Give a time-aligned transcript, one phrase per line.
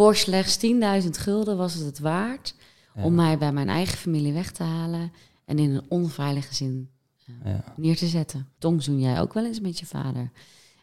[0.00, 0.58] Voor slechts
[1.02, 2.54] 10.000 gulden was het het waard
[2.94, 3.04] Ja.
[3.04, 5.12] om mij bij mijn eigen familie weg te halen
[5.44, 6.90] en in een onveilig gezin
[7.44, 7.64] Ja.
[7.76, 8.48] neer te zetten.
[8.58, 10.30] Tongzoen jij ook wel eens met je vader?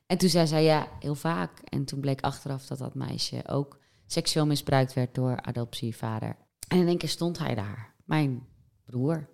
[0.06, 1.60] En toen zei zij ja, heel vaak.
[1.60, 6.36] En toen bleek achteraf dat dat meisje ook seksueel misbruikt werd door adoptievader.
[6.68, 8.46] En in één keer stond hij daar, mijn
[8.86, 9.30] broer.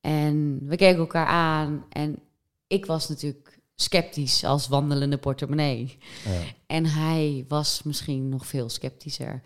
[0.00, 2.18] En we keken elkaar aan en
[2.66, 5.98] ik was natuurlijk sceptisch als wandelende portemonnee.
[6.24, 6.40] Ja.
[6.66, 9.42] En hij was misschien nog veel sceptischer.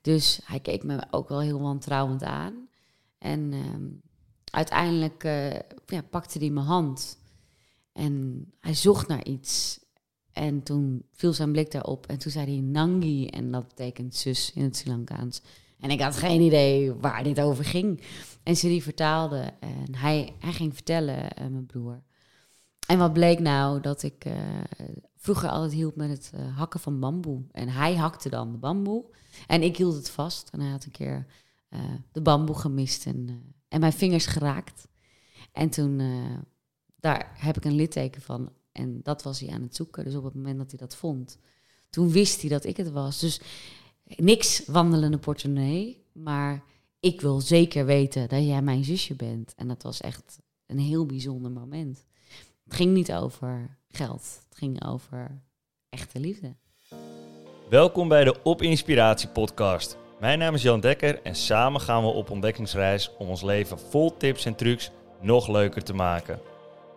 [0.00, 2.68] Dus hij keek me ook wel heel wantrouwend aan.
[3.18, 3.86] En ehm,
[4.44, 5.52] uiteindelijk eh,
[5.86, 7.18] ja, pakte hij mijn hand.
[7.92, 9.80] En hij zocht naar iets.
[10.32, 12.06] En toen viel zijn blik daarop.
[12.06, 13.26] En toen zei hij Nangi.
[13.26, 15.42] En dat betekent zus in het Sri Lankaans.
[15.78, 18.02] En ik had geen idee waar dit over ging.
[18.42, 19.52] En ze die vertaalde.
[19.60, 22.02] En hij, hij ging vertellen, eh, mijn broer.
[22.90, 23.80] En wat bleek nou?
[23.80, 24.34] Dat ik eh,
[25.16, 27.42] vroeger altijd hielp met het eh, hakken van bamboe.
[27.52, 29.04] En hij hakte dan de bamboe.
[29.46, 30.48] En ik hield het vast.
[30.48, 31.26] En hij had een keer
[31.68, 31.80] eh,
[32.12, 34.88] de bamboe gemist en, en mijn vingers geraakt.
[35.52, 36.00] En toen,
[36.96, 38.52] daar heb ik een litteken van.
[38.72, 40.04] En dat was hij aan het zoeken.
[40.04, 41.38] Dus op het moment dat hij dat vond,
[41.90, 43.20] toen wist hij dat ik het was.
[43.20, 43.40] Dus
[44.04, 46.04] niks wandelende portemonnee.
[46.12, 46.64] Maar
[47.00, 49.54] ik wil zeker weten dat jij mijn zusje bent.
[49.54, 52.08] En dat was echt een heel bijzonder moment.
[52.70, 54.40] Het ging niet over geld.
[54.48, 55.42] Het ging over
[55.88, 56.54] echte liefde.
[57.70, 59.96] Welkom bij de Op Inspiratie podcast.
[60.20, 64.16] Mijn naam is Jan Dekker en samen gaan we op ontdekkingsreis om ons leven vol
[64.16, 64.90] tips en trucs
[65.20, 66.40] nog leuker te maken.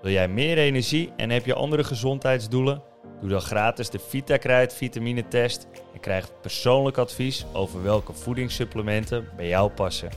[0.02, 2.82] Wil jij meer energie en heb je andere gezondheidsdoelen?
[3.20, 9.48] Doe dan gratis de VitaKruid vitamine test en krijg persoonlijk advies over welke voedingssupplementen bij
[9.48, 10.10] jou passen.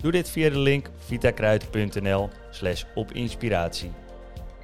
[0.00, 4.05] Doe dit via de link vitakruid.nl slash opinspiratie.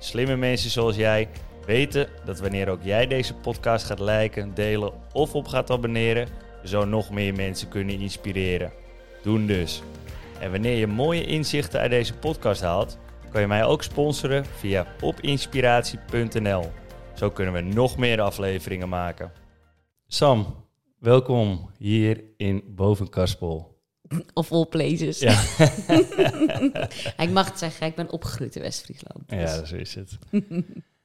[0.02, 1.28] Slimme mensen zoals jij
[1.66, 6.28] weten dat wanneer ook jij deze podcast gaat liken, delen of op gaat abonneren,
[6.64, 8.72] zo nog meer mensen kunnen inspireren.
[9.22, 9.82] Doen dus.
[10.40, 12.98] En wanneer je mooie inzichten uit deze podcast haalt,
[13.30, 16.70] kan je mij ook sponsoren via opinspiratie.nl.
[17.14, 19.32] Zo kunnen we nog meer afleveringen maken.
[20.06, 20.66] Sam,
[20.98, 23.71] welkom hier in Bovenkarspel.
[24.34, 25.18] Of all places.
[25.28, 25.40] Ja.
[27.16, 29.28] ik mag het zeggen, ik ben opgegroeid in West-Friesland.
[29.28, 30.18] Dus- Ja, zo is het.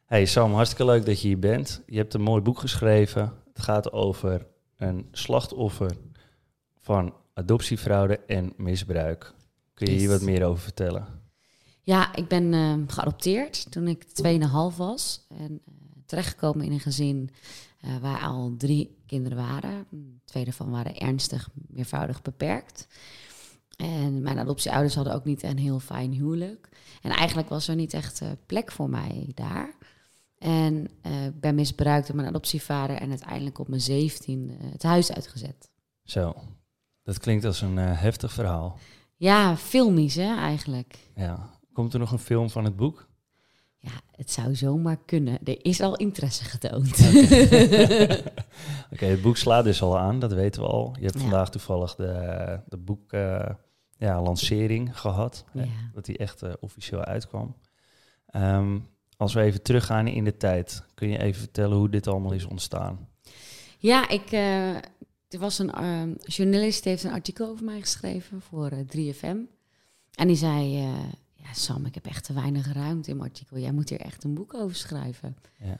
[0.06, 1.82] Hey Sam, hartstikke leuk dat je hier bent.
[1.86, 3.34] Je hebt een mooi boek geschreven.
[3.54, 4.46] Het gaat over
[4.78, 5.92] een slachtoffer
[6.82, 9.34] van adoptiefraude en misbruik.
[9.74, 11.06] Kun je hier wat meer over vertellen?
[11.82, 15.26] Ja, ik ben eh, geadopteerd toen ik 2,5 was.
[15.30, 15.74] En eh,
[16.06, 17.30] terechtgekomen in een gezin
[17.82, 19.88] eh, waar al drie kinderen waren.
[20.26, 22.88] Twee daarvan waren ernstig meervoudig beperkt.
[23.78, 26.70] En mijn adoptieouders hadden ook niet een heel fijn huwelijk.
[27.02, 29.76] En eigenlijk was er niet echt eh, plek voor mij daar.
[30.38, 35.12] En eh, ik ben misbruikt door mijn adoptievader en uiteindelijk op mijn 17 het huis
[35.12, 35.70] uitgezet.
[36.04, 36.36] Zo,
[37.04, 38.78] dat klinkt als een eh, heftig verhaal.
[39.16, 40.98] Ja, filmisch hè, eigenlijk.
[41.16, 41.50] Ja.
[41.74, 43.08] Komt er nog een film van het boek?
[43.88, 45.38] Ja, het zou zomaar kunnen.
[45.44, 46.98] Er is al interesse getoond.
[48.94, 50.96] Oké, het boek slaat dus al aan, dat weten we al.
[51.00, 51.20] Je hebt Ja.
[51.22, 53.50] vandaag toevallig de, de boek eh,
[53.98, 55.46] ja, lancering gehad.
[55.52, 55.66] hè.
[55.94, 57.56] Dat die echt eh, officieel uitkwam.
[58.28, 58.80] Ehm,
[59.18, 62.46] als we even teruggaan in de tijd, kun je even vertellen hoe dit allemaal is
[62.46, 63.08] ontstaan?
[63.78, 64.76] Ja, ik, eh,
[65.30, 69.38] er was een ehm, journalist die heeft een artikel over mij geschreven voor eh, 3FM.
[70.16, 70.88] En die zei,
[71.48, 73.58] ja Sam, ik heb echt te weinig ruimte in mijn artikel.
[73.58, 75.36] Jij moet hier echt een boek over schrijven.
[75.60, 75.78] Ja.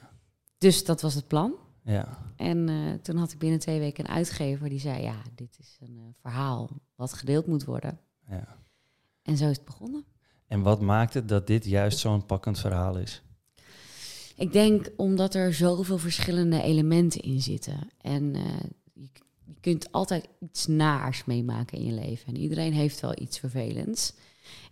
[0.58, 1.54] Dus dat was het plan.
[1.82, 5.56] Ja, En eh, toen had ik binnen twee weken een uitgever die zei, ja, dit
[5.58, 7.98] is een eh, verhaal wat gedeeld moet worden.
[8.28, 8.56] ja.
[9.22, 10.04] En zo is het begonnen.
[10.46, 13.22] En wat maakt het dat dit juist zo'n pakkend verhaal is?
[14.36, 17.90] Ik denk omdat er zoveel verschillende elementen in zitten.
[18.00, 18.42] En eh,
[18.92, 19.08] je,
[19.44, 22.26] je kunt altijd iets naars meemaken in je leven.
[22.26, 24.14] En iedereen heeft wel iets vervelends.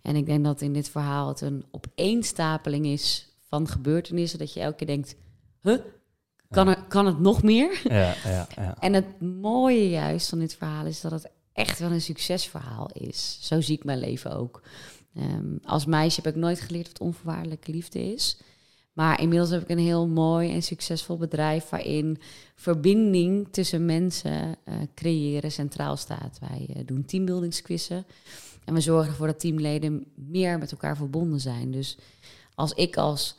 [0.01, 4.39] En ik denk dat in dit verhaal het een opeenstapeling is van gebeurtenissen.
[4.39, 5.15] Dat je elke keer denkt,
[5.61, 5.77] huh?
[6.49, 7.81] Kan, er, kan het nog meer?
[7.83, 8.77] Ja, ja, ja.
[8.79, 13.37] En het mooie juist van dit verhaal is dat het echt wel een succesverhaal is.
[13.41, 14.61] Zo zie ik mijn leven ook.
[15.15, 18.37] Ehm, als meisje heb ik nooit geleerd wat onvoorwaardelijke liefde is.
[18.93, 22.17] Maar inmiddels heb ik een heel mooi en succesvol bedrijf waarin
[22.55, 26.39] verbinding tussen mensen eh, creëren centraal staat.
[26.39, 28.05] Wij eh, doen teambuildingsquizzen
[28.67, 31.71] en we zorgen ervoor dat teamleden meer met elkaar verbonden zijn.
[31.71, 31.97] Dus
[32.55, 33.37] als ik als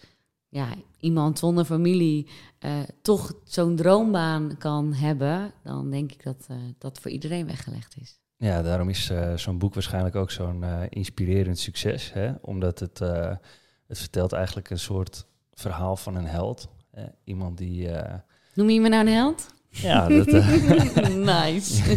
[0.49, 2.29] ja, iemand zonder familie
[2.59, 7.97] eh, toch zo'n droombaan kan hebben, dan denk ik dat eh, dat voor iedereen weggelegd
[8.01, 8.21] is.
[8.37, 12.13] Ja, daarom is eh, zo'n boek waarschijnlijk ook zo'n inspirerend succes.
[12.13, 12.33] Hè?
[12.41, 12.99] Omdat het,
[13.87, 16.69] het vertelt eigenlijk een soort verhaal van een held.
[16.91, 17.07] Hè?
[17.25, 17.89] Iemand die...
[18.55, 19.47] Noem je me nou een held?
[19.83, 21.97] Ja, dat, eh, nice.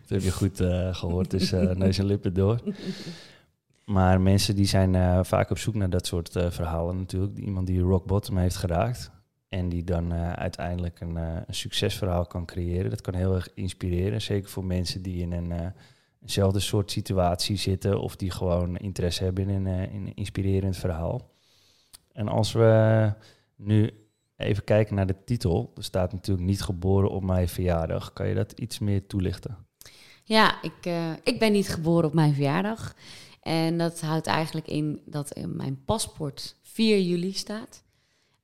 [0.00, 2.60] dat heb je goed eh, gehoord, dus eh, neus en lippen door.
[3.84, 7.38] Maar mensen die zijn vaak op zoek naar dat soort verhalen natuurlijk.
[7.38, 9.10] Iemand die rock bottom heeft geraakt
[9.48, 12.90] en die dan uiteindelijk een, een succesverhaal kan creëren.
[12.90, 15.72] Dat kan heel erg inspireren, zeker voor mensen die in een,
[16.22, 21.30] eenzelfde soort situatie zitten of die gewoon interesse hebben in in een inspirerend verhaal.
[22.12, 23.12] En als we
[23.56, 23.90] nu
[24.42, 28.12] even kijken naar de titel, er staat natuurlijk niet geboren op mijn verjaardag.
[28.12, 29.56] Kan je dat iets meer toelichten?
[30.24, 32.94] Ja, ik, eh, ik ben niet geboren op mijn verjaardag.
[33.40, 37.82] En dat houdt eigenlijk in dat in mijn paspoort 4 juli staat.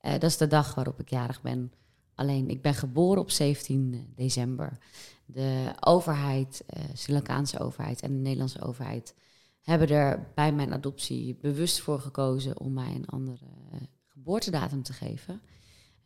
[0.00, 1.72] Eh, dat is de dag waarop ik jarig ben.
[2.14, 4.78] Alleen, ik ben geboren op 17 december.
[5.26, 9.14] De overheid, eh Sri Lankaanse overheid en de Nederlandse overheid...
[9.60, 12.60] hebben er bij mijn adoptie bewust voor gekozen...
[12.60, 13.46] om mij een andere
[14.06, 15.40] geboortedatum te geven.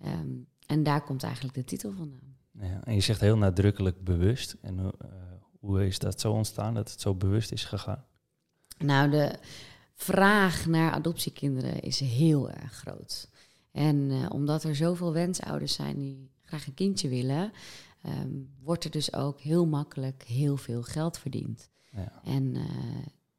[0.03, 0.31] Ehm,
[0.67, 2.37] en daar komt eigenlijk de titel vandaan.
[2.61, 4.57] Ja, en je zegt heel nadrukkelijk bewust.
[4.61, 5.09] En hoe, eh,
[5.61, 8.05] hoe is dat zo ontstaan, dat het zo bewust is gegaan?
[8.79, 9.39] Nou, de
[9.95, 13.29] vraag naar adoptiekinderen is heel erg groot.
[13.73, 17.53] En eh, omdat er zoveel wensouders zijn die graag een kindje willen,
[18.03, 18.31] ehm,
[18.63, 21.71] wordt er dus ook heel makkelijk heel veel geld verdiend.
[21.91, 22.63] Ja, En eh,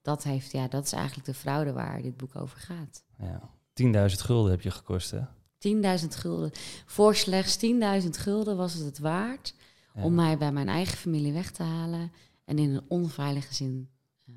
[0.02, 3.04] dat, heeft, ja, dat is eigenlijk de fraude waar dit boek over gaat.
[3.18, 3.52] ja.
[3.74, 5.22] 10.000 gulden heb je gekost, hè?
[5.68, 6.52] 10.000 gulden.
[6.86, 7.58] Voor slechts
[8.04, 9.56] 10.000 gulden was het het waard
[9.96, 12.12] Ja, om mij bij mijn eigen familie weg te halen
[12.46, 13.90] en in een onveilige gezin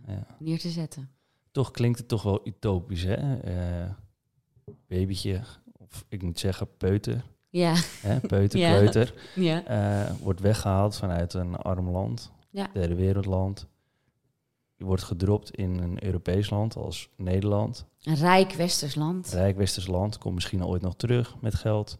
[0.06, 0.26] ja.
[0.38, 1.10] neer te zetten.
[1.50, 3.36] Toch klinkt het toch wel utopisch, hè?
[3.40, 3.90] Eh,
[4.88, 5.40] babytje,
[5.78, 8.20] of ik moet zeggen peuter, Ja, hè?
[8.20, 8.76] peuter, Ja.
[8.76, 9.64] kleuter, ja.
[9.64, 12.68] eh, wordt weggehaald vanuit een arm land, Ja.
[12.72, 13.66] derde wereldland.
[14.76, 17.86] Je wordt gedropt in een Europees land als Nederland.
[18.02, 19.28] Een rijk westers land.
[19.32, 21.98] Rijk westers land, komt misschien ooit nog terug met geld.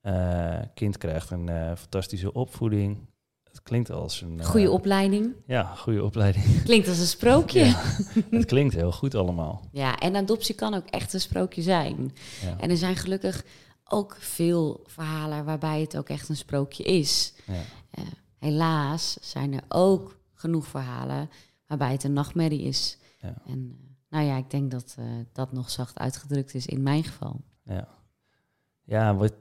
[0.00, 2.98] Eh, kind krijgt een eh, fantastische opvoeding.
[3.44, 4.40] Het klinkt als een...
[4.40, 5.32] eh, Goede opleiding.
[5.46, 6.44] Ja, goede opleiding.
[6.64, 7.64] Klinkt als een sprookje.
[7.64, 7.82] Ja,
[8.14, 8.22] Ja.
[8.38, 9.64] het klinkt heel goed allemaal.
[9.98, 12.12] en adoptie kan ook echt een sprookje zijn.
[12.42, 13.44] Ja, En er zijn gelukkig
[13.84, 17.34] ook veel verhalen waarbij het ook echt een sprookje is.
[17.46, 18.02] ja,
[18.38, 21.30] Helaas zijn er ook genoeg verhalen
[21.68, 22.98] waarbij het een nachtmerrie is.
[23.20, 23.34] Ja.
[23.46, 27.04] En eh, nou ja, ik denk dat eh, dat nog zacht uitgedrukt is in mijn
[27.04, 27.40] geval.
[27.62, 27.88] ja.
[28.82, 29.34] ja wat,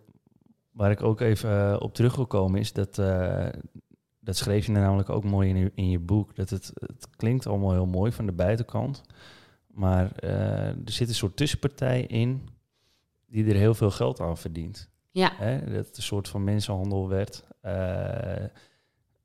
[0.71, 2.95] waar ik ook even eh, op terug wil komen is dat...
[4.19, 6.35] dat schreef je namelijk ook mooi in je, in je boek.
[6.35, 9.01] Dat het, het klinkt allemaal heel mooi van de buitenkant.
[9.67, 12.49] Maar er zit een soort tussenpartij in
[13.25, 14.89] die er heel veel geld aan verdient.
[15.11, 17.43] Ja, Hè, dat het een soort van mensenhandel werd.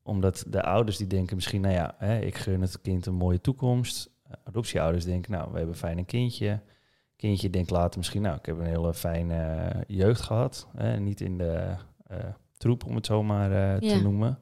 [0.03, 3.13] Eh, omdat de ouders die denken misschien, nou ja, hè, ik gun het kind een
[3.13, 4.09] mooie toekomst.
[4.43, 6.61] Adoptieouders denken, nou, we hebben fijn een kindje.
[7.15, 10.67] Kindje denkt later misschien, nou, ik heb een hele fijne eh, jeugd gehad.
[10.77, 11.75] Hè, niet in de
[12.07, 12.17] eh,
[12.57, 13.95] troep, om het zo maar eh, Ja.
[13.97, 14.39] te noemen.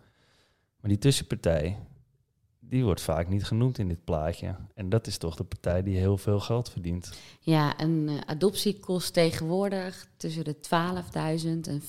[0.80, 1.78] Maar die tussenpartij,
[2.60, 4.56] die wordt vaak niet genoemd in dit plaatje.
[4.74, 7.12] En dat is toch de partij die heel veel geld verdient.
[7.40, 11.82] ja een eh, adoptie kost tegenwoordig tussen de 12.000 en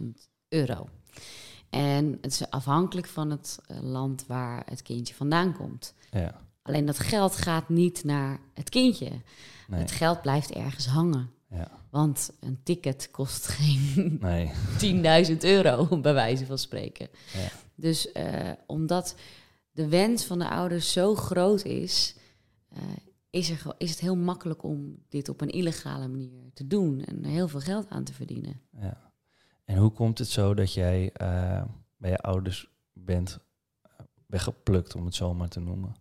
[0.00, 0.88] 40.000 euro.
[1.70, 5.94] En het is afhankelijk van het eh, land waar het kindje vandaan komt.
[6.10, 9.10] Ja, Alleen dat geld gaat niet naar het kindje.
[9.68, 11.30] nee, Het geld blijft ergens hangen.
[11.48, 14.50] ja, Want een ticket kost geen nee.
[15.30, 17.08] 10.000 euro, bij wijze van spreken.
[17.32, 17.48] Ja.
[17.74, 19.14] Dus eh, omdat
[19.72, 22.14] de wens van de ouders zo groot is,
[22.68, 22.78] eh,
[23.30, 27.24] is, er, is het heel makkelijk om dit op een illegale manier te doen en
[27.24, 28.60] er heel veel geld aan te verdienen.
[28.80, 29.09] Ja.
[29.70, 31.62] En hoe komt het zo dat jij eh,
[31.96, 33.38] bij je ouders bent
[33.82, 33.90] eh,
[34.26, 35.94] weggeplukt, om het zo maar te noemen?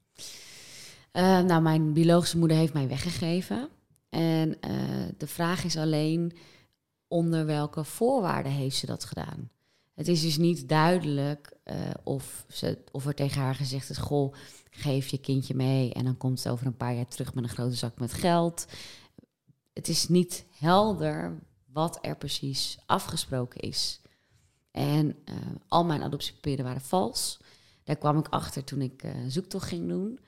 [1.11, 3.69] Eh, nou, mijn biologische moeder heeft mij weggegeven.
[4.09, 4.57] En
[5.17, 6.33] de vraag is alleen
[7.07, 9.49] onder welke voorwaarden heeft ze dat gedaan.
[9.93, 11.57] Het is dus niet duidelijk
[12.03, 14.33] of, ze, of er tegen haar gezegd is: Goh,
[14.69, 17.49] geef je kindje mee en dan komt ze over een paar jaar terug met een
[17.49, 18.65] grote zak met geld.
[19.73, 21.39] Het is niet helder
[21.73, 24.01] wat er precies afgesproken is.
[24.71, 25.35] En eh,
[25.67, 27.39] al mijn adoptiepapieren waren vals.
[27.83, 30.19] Daar kwam ik achter toen ik eh, zoektocht ging doen.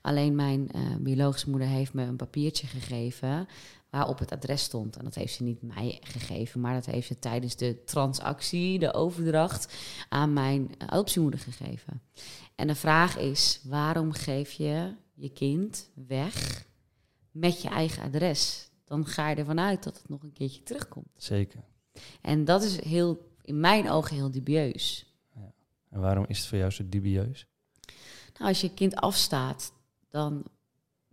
[0.00, 3.48] Alleen mijn eh, biologische moeder heeft me een papiertje gegeven
[3.90, 4.96] waarop het adres stond.
[4.96, 8.94] En dat heeft ze niet mij gegeven, maar dat heeft ze tijdens de transactie, de
[8.94, 9.74] overdracht,
[10.08, 12.02] aan mijn adoptiemoeder gegeven.
[12.54, 16.66] En de vraag is, waarom geef je je kind weg
[17.30, 18.67] met je eigen adres?
[18.88, 21.08] Dan ga je ervan uit dat het nog een keertje terugkomt.
[21.16, 21.64] Zeker.
[22.20, 25.12] En dat is heel, in mijn ogen heel dubieus.
[25.88, 27.46] En waarom is het voor jou zo dubieus?
[28.32, 29.72] Nou, als je kind afstaat,
[30.08, 30.44] dan,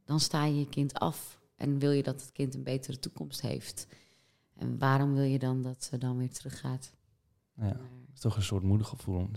[0.05, 1.39] dan sta je je kind af.
[1.55, 3.87] En wil je dat het kind een betere toekomst heeft.
[4.55, 6.93] En waarom wil je dan dat ze dan weer teruggaat?
[7.55, 9.29] Ja, dat is toch een soort moedergevoel.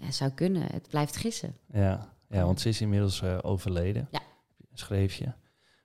[0.00, 0.62] Ja, zou kunnen.
[0.72, 1.56] Het blijft gissen.
[1.72, 4.08] Ja, ja want ze is inmiddels uh, overleden.
[4.10, 4.22] Ja.
[4.72, 5.32] Schreef je.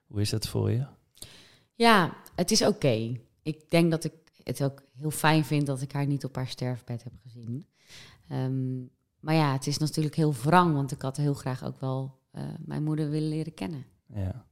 [0.06, 0.86] Hoe is dat voor je?
[1.74, 3.20] Ja, het is oké.
[3.42, 4.12] Ik denk dat ik
[4.42, 7.66] het ook heel fijn vind dat ik haar niet op haar sterfbed heb gezien.
[8.28, 8.80] Ehm,
[9.20, 12.42] maar ja, het is natuurlijk heel wrang, want ik had heel graag ook wel uh,
[12.58, 13.86] mijn moeder willen leren kennen.
[14.06, 14.46] Ja.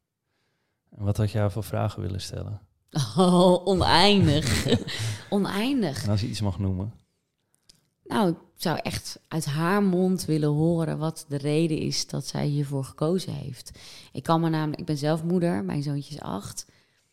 [0.91, 2.61] En wat had je haar voor vragen willen stellen?
[3.17, 4.67] Oh, oneindig.
[5.31, 6.02] oneindig.
[6.02, 6.93] En als je iets mag noemen.
[8.05, 12.47] Nou, ik zou echt uit haar mond willen horen wat de reden is dat zij
[12.47, 13.79] hiervoor gekozen heeft.
[14.12, 16.67] Ik kan me namelijk, ik ben zelf moeder, mijn zoontje is acht.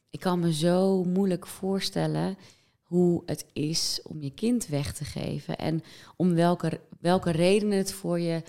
[0.09, 2.37] Ik kan me zo moeilijk voorstellen
[2.81, 5.81] hoe het is om je kind weg te geven en
[6.15, 8.43] om welke, welke redenen het voor je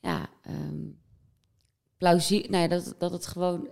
[0.00, 0.98] ja, um,
[1.96, 3.68] plausibel, nou ja, dat, dat het gewoon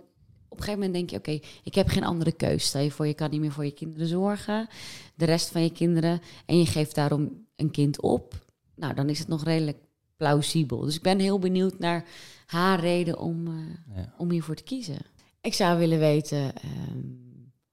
[0.47, 2.65] op een gegeven moment denk je, oké, ik heb geen andere keus.
[2.65, 4.67] Stel je voor, je kan niet meer voor je kinderen zorgen,
[5.15, 8.45] de rest van je kinderen, en je geeft daarom een kind op.
[8.75, 9.77] Nou, dan is het nog redelijk
[10.17, 10.79] plausibel.
[10.79, 12.05] Dus ik ben heel benieuwd naar
[12.45, 13.63] haar reden om, uh,
[14.17, 14.97] om hiervoor te kiezen.
[15.41, 16.53] Ik zou willen weten
[16.89, 17.24] um,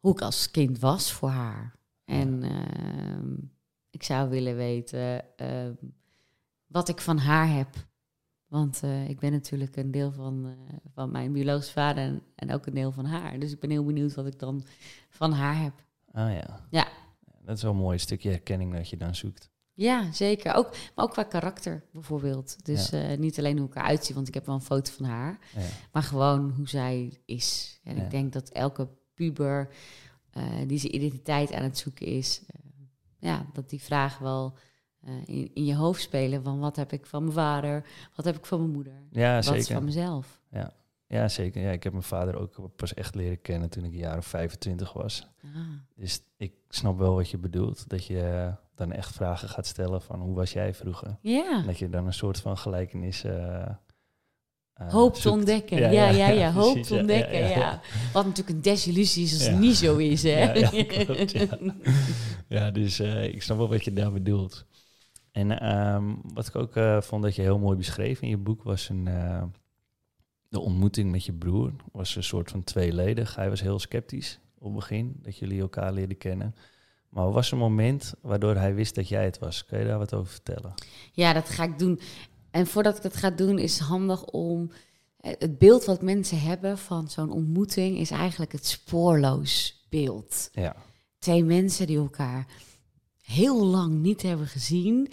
[0.02, 1.76] hoe ik als kind was voor haar.
[2.04, 3.38] En uh,
[3.90, 5.68] ik zou willen weten uh,
[6.66, 7.68] wat ik van haar heb.
[8.46, 10.52] Want uh, ik ben natuurlijk een deel van, uh,
[10.94, 13.38] van mijn biologische vader en, en, ook een deel van haar.
[13.38, 14.62] Dus ik ben heel benieuwd wat ik dan
[15.08, 15.72] van haar heb.
[16.12, 16.60] Ah ja.
[16.70, 16.88] Ja.
[17.44, 19.50] Dat is wel een mooi stukje herkenning dat je dan zoekt.
[19.72, 20.54] Ja, zeker.
[20.54, 22.64] Ook, maar ook qua karakter bijvoorbeeld.
[22.64, 23.10] Dus ja.
[23.10, 25.38] uh, niet alleen hoe ik eruit zie, want ik heb wel een foto van haar.
[25.54, 25.60] Ja.
[25.92, 27.80] Maar gewoon hoe zij is.
[27.84, 28.02] En Ja.
[28.02, 29.68] ik denk dat elke puber
[30.30, 32.42] eh, die zijn identiteit aan het zoeken is...
[32.46, 32.60] eh,
[33.18, 34.54] ja, dat die vragen wel
[35.00, 36.42] eh, in, in je hoofd spelen.
[36.42, 37.86] Van wat heb ik van mijn vader?
[38.14, 39.02] Wat heb ik van mijn moeder?
[39.10, 39.74] Ja, wat is zeker.
[39.74, 40.40] van mezelf?
[41.06, 41.62] Ja, zeker.
[41.62, 44.26] Ja, ik heb mijn vader ook pas echt leren kennen toen ik een jaar of
[44.26, 45.26] 25 was.
[45.44, 45.50] Ah.
[45.94, 47.88] Dus ik snap wel wat je bedoelt.
[47.88, 51.18] Dat je dan echt vragen gaat stellen van hoe was jij vroeger?
[51.20, 51.62] Ja.
[51.62, 53.24] Dat je dan een soort van gelijkenis...
[54.74, 55.78] eh, Hoop te ontdekken.
[55.78, 57.80] Ja, Ja, ja, Hoop te ontdekken, ja.
[58.12, 60.52] Wat natuurlijk een desillusie is als het niet zo is, hè?
[60.52, 61.46] Ja, ja, klopt, ja.
[62.48, 64.66] Ja, dus eh, ik snap wel wat je daar bedoelt.
[65.32, 68.62] En ehm, wat ik ook eh, vond dat je heel mooi beschreef in je boek
[68.62, 69.04] was een,
[70.48, 71.72] de ontmoeting met je broer.
[71.92, 73.34] Was een soort van tweeledig.
[73.34, 76.54] Hij was heel sceptisch op het begin, dat jullie elkaar leerden kennen.
[77.08, 79.64] Maar er was een moment waardoor hij wist dat jij het was.
[79.64, 80.74] Kun je daar wat over vertellen?
[81.12, 82.00] Ja, dat ga ik doen.
[82.52, 84.70] En voordat ik dat ga doen, is het handig om...
[85.20, 87.98] eh, Het beeld wat mensen hebben van zo'n ontmoeting...
[87.98, 90.48] is eigenlijk het spoorloos beeld.
[90.52, 90.76] Ja,
[91.18, 92.46] Twee mensen die elkaar
[93.22, 95.08] heel lang niet hebben gezien...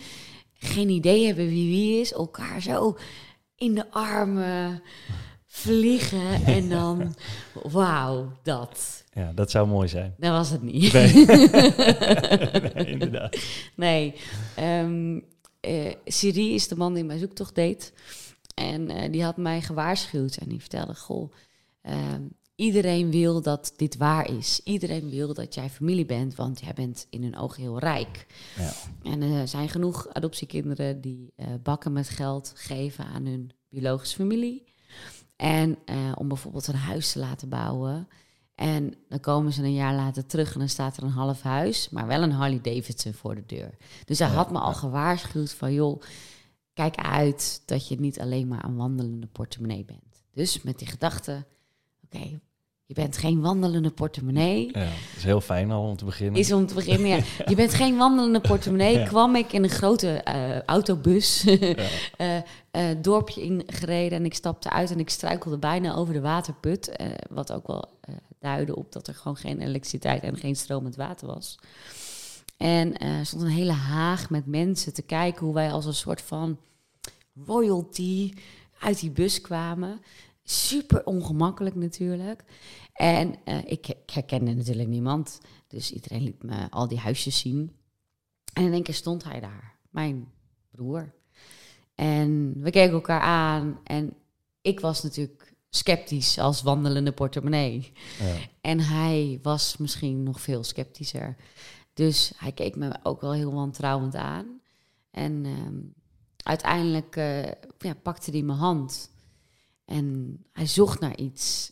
[0.53, 2.13] geen idee hebben wie wie is...
[2.13, 2.97] elkaar zo
[3.55, 4.81] in de armen
[5.45, 6.45] vliegen...
[6.45, 7.15] en dan,
[7.71, 9.03] wauw, dat.
[9.13, 10.13] ja dat zou mooi zijn.
[10.17, 10.93] Dat was het niet.
[10.93, 11.25] Nee.
[12.73, 13.37] Nee, inderdaad.
[13.75, 14.15] Nee.
[14.55, 15.19] Ehm
[15.59, 17.93] eh, Siri is de man die mijn zoektocht deed.
[18.53, 20.37] En eh, die had mij gewaarschuwd.
[20.37, 21.31] En die vertelde, goh,
[21.81, 22.23] ehm,
[22.55, 24.61] iedereen wil dat dit waar is.
[24.63, 28.25] Iedereen wil dat jij familie bent, want jij bent in hun ogen heel rijk.
[28.57, 28.71] Ja.
[29.11, 34.63] En er zijn genoeg adoptiekinderen die eh, bakken met geld geven aan hun biologische familie.
[35.35, 38.07] En eh, om bijvoorbeeld een huis te laten bouwen.
[38.59, 41.89] En dan komen ze een jaar later terug en dan staat er een half huis,
[41.89, 43.77] maar wel een Harley Davidson voor de deur.
[44.05, 46.01] Dus hij Ja, had me al gewaarschuwd van, joh,
[46.73, 50.23] kijk uit dat je niet alleen maar een wandelende portemonnee bent.
[50.33, 51.45] Dus met die gedachte,
[52.03, 52.39] oké,
[52.89, 54.65] je bent geen wandelende portemonnee.
[54.65, 56.39] ja, dat is heel fijn al om te beginnen.
[56.39, 57.19] Is om te beginnen, ja.
[57.49, 58.97] Je bent geen wandelende portemonnee.
[58.97, 59.05] Ja.
[59.05, 61.75] Kwam ik in een grote eh, autobus Ja.
[62.17, 62.37] eh,
[62.71, 66.91] eh, dorpje ingereden en ik stapte uit en ik struikelde bijna over de waterput.
[67.29, 67.89] wat ook wel
[68.39, 71.59] duidde op dat er gewoon geen elektriciteit en geen stromend water was.
[72.57, 76.21] En er stond een hele haag met mensen te kijken hoe wij als een soort
[76.21, 76.57] van
[77.45, 78.33] royalty
[78.79, 80.01] uit die bus kwamen.
[80.49, 82.43] Super ongemakkelijk natuurlijk.
[82.93, 85.39] En eh, ik, ik herkende natuurlijk niemand.
[85.67, 87.75] Dus iedereen liet me al die huisjes zien.
[88.53, 90.31] En in één keer stond hij daar, mijn
[90.71, 91.13] broer.
[91.95, 93.79] En we keken elkaar aan.
[93.83, 94.13] En
[94.61, 97.91] ik was natuurlijk sceptisch als wandelende portemonnee.
[98.19, 98.35] Ja.
[98.61, 101.35] En hij was misschien nog veel sceptischer.
[101.93, 104.61] Dus hij keek me ook wel heel wantrouwend aan.
[105.11, 105.77] En ehm,
[106.43, 107.45] uiteindelijk eh,
[107.77, 109.17] ja, pakte hij mijn hand.
[109.89, 111.71] En hij zocht naar iets.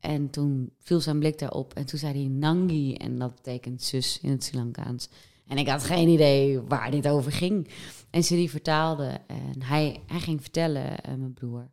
[0.00, 1.74] En toen viel zijn blik daarop.
[1.74, 2.94] En toen zei hij Nangi.
[2.94, 5.08] En dat betekent zus in het Sri Lankaans.
[5.46, 7.68] En ik had geen idee waar dit over ging.
[8.10, 9.20] En Siri vertaalde.
[9.26, 11.70] En hij, hij ging vertellen, eh, mijn broer.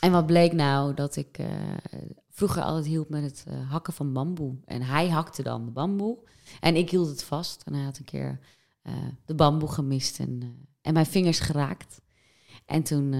[0.00, 0.94] En wat bleek nou?
[0.94, 1.46] Dat ik eh,
[2.30, 4.54] vroeger altijd hielp met het eh, hakken van bamboe.
[4.64, 6.18] En hij hakte dan de bamboe.
[6.60, 7.62] En ik hield het vast.
[7.62, 8.40] En hij had een keer...
[9.24, 12.00] de bamboe gemist en, en mijn vingers geraakt.
[12.66, 13.14] En toen,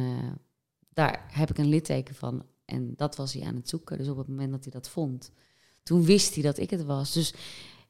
[0.92, 2.47] daar heb ik een litteken van.
[2.64, 3.99] En dat was hij aan het zoeken.
[3.99, 5.32] Dus op het moment dat hij dat vond,
[5.82, 7.12] toen wist hij dat ik het was.
[7.12, 7.35] Dus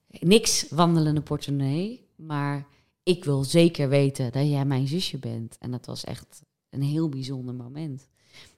[0.09, 2.67] niks wandelende portemonnee, maar
[3.03, 5.59] ik wil zeker weten dat jij mijn zusje bent.
[5.59, 8.09] En dat was echt een heel bijzonder moment.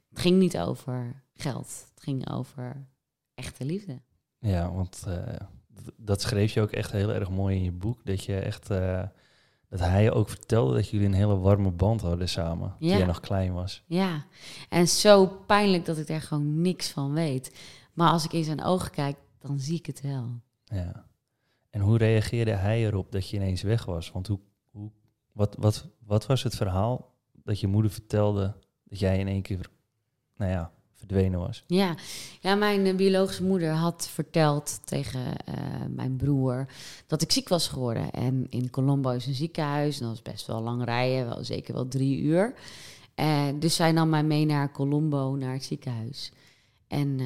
[0.09, 2.87] Het ging niet over geld, het ging over
[3.35, 4.01] echte liefde.
[4.39, 5.41] Ja, want eh,
[5.97, 8.05] dat schreef je ook echt heel erg mooi in je boek.
[8.05, 9.03] Dat je echt, eh,
[9.73, 12.75] dat hij je ook vertelde dat jullie een hele warme band hadden samen.
[12.79, 12.97] Toen Ja.
[12.97, 13.83] jij nog klein was.
[13.87, 14.25] Ja,
[14.69, 17.57] en zo pijnlijk dat ik daar gewoon niks van weet.
[17.93, 20.41] Maar als ik in zijn ogen kijk, dan zie ik het wel.
[20.65, 21.07] Ja.
[21.71, 24.11] En hoe reageerde hij erop dat je ineens weg was?
[24.11, 24.39] Want hoe,
[24.71, 24.91] hoe,
[25.33, 29.69] wat, wat, wat was het verhaal dat je moeder vertelde dat jij in één keer,
[30.37, 30.73] nou ja,
[31.07, 31.65] verdwenen was?
[31.67, 31.95] Ja,
[32.41, 35.55] ja mijn eh, biologische moeder had verteld tegen eh,
[35.89, 36.67] mijn broer
[37.07, 38.11] dat ik ziek was geworden.
[38.11, 41.75] En in Colombo is een ziekenhuis, en dat was best wel lang rijden, wel, zeker
[41.75, 42.55] wel drie uur.
[43.15, 46.33] En dus zij nam mij mee naar Colombo, naar het ziekenhuis.
[46.89, 47.21] En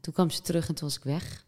[0.00, 1.46] toen kwam ze terug en toen was ik weg.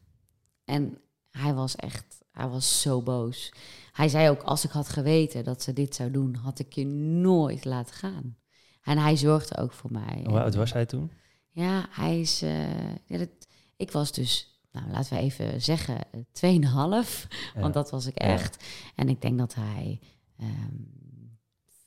[0.65, 0.99] En
[1.31, 3.53] hij was echt, hij was zo boos.
[3.93, 6.87] Hij zei ook, als ik had geweten dat ze dit zou doen, had ik je
[6.87, 8.37] nooit laten gaan.
[8.83, 10.25] En hij zorgde ook voor mij.
[10.25, 11.11] Hoe oud was hij toen?
[11.55, 12.43] Ja, hij is.
[12.43, 13.29] eh, ja, dat,
[13.77, 17.27] ik was dus, nou laten we even zeggen, eh, 2,5.
[17.55, 17.61] Ja.
[17.61, 18.27] Want dat was ik Ja.
[18.29, 18.65] echt.
[18.95, 20.01] En ik denk dat hij
[20.39, 20.75] ehm,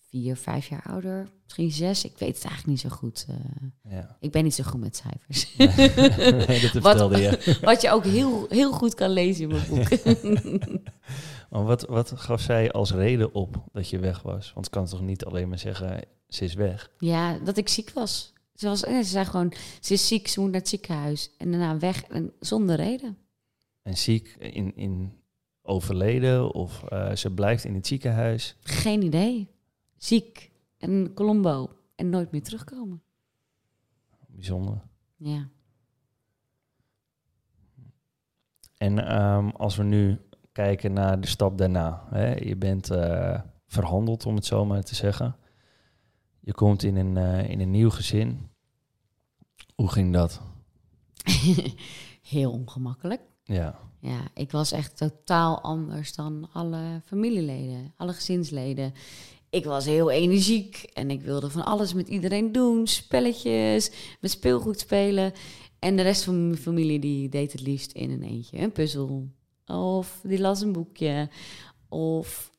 [0.10, 2.04] vier, vijf jaar ouder, misschien zes.
[2.06, 3.26] Ik weet het eigenlijk niet zo goed.
[3.30, 3.92] eh.
[3.92, 4.18] Ja.
[4.20, 5.56] ik ben niet zo goed met cijfers.
[6.48, 7.58] nee, dat Wat- je.
[7.62, 10.70] Wat je ook heel, heel goed kan lezen in mijn boek.
[11.50, 14.52] Maar wat, wat gaf zij als reden op dat je weg was?
[14.54, 16.92] Want het kan toch niet alleen maar zeggen, ze is weg?
[17.00, 18.34] ja, dat ik ziek was.
[18.58, 21.32] Ze, was, eh, ze zei gewoon, ze is ziek, ze moet naar het ziekenhuis.
[21.38, 23.18] En daarna weg, en zonder reden.
[23.82, 25.14] En ziek in, in
[25.62, 28.56] overleden of eh, ze blijft in het ziekenhuis?
[28.62, 29.50] Geen idee.
[29.98, 30.52] Ziek.
[30.78, 31.70] En Colombo.
[31.96, 33.02] En nooit meer terugkomen.
[34.28, 34.82] Bijzonder.
[35.16, 35.50] Ja.
[38.78, 40.20] En ehm, als we nu
[40.52, 42.08] kijken naar de stap daarna.
[42.10, 42.34] Hè?
[42.34, 45.36] Je bent eh, verhandeld, om het zo maar te zeggen.
[46.40, 47.18] Je komt in een,
[47.50, 48.50] in een nieuw gezin.
[49.78, 50.42] Hoe ging dat?
[52.34, 53.22] Heel ongemakkelijk.
[53.44, 58.94] Ja, Ja, ik was echt totaal anders dan alle familieleden, alle gezinsleden.
[59.50, 62.88] Ik was heel energiek en ik wilde van alles met iedereen doen.
[62.88, 65.34] Spelletjes, met speelgoed spelen.
[65.80, 68.58] En de rest van mijn familie die deed het liefst in een eentje.
[68.58, 69.28] Een puzzel.
[69.66, 71.30] Of die las een boekje.
[71.90, 72.52] Of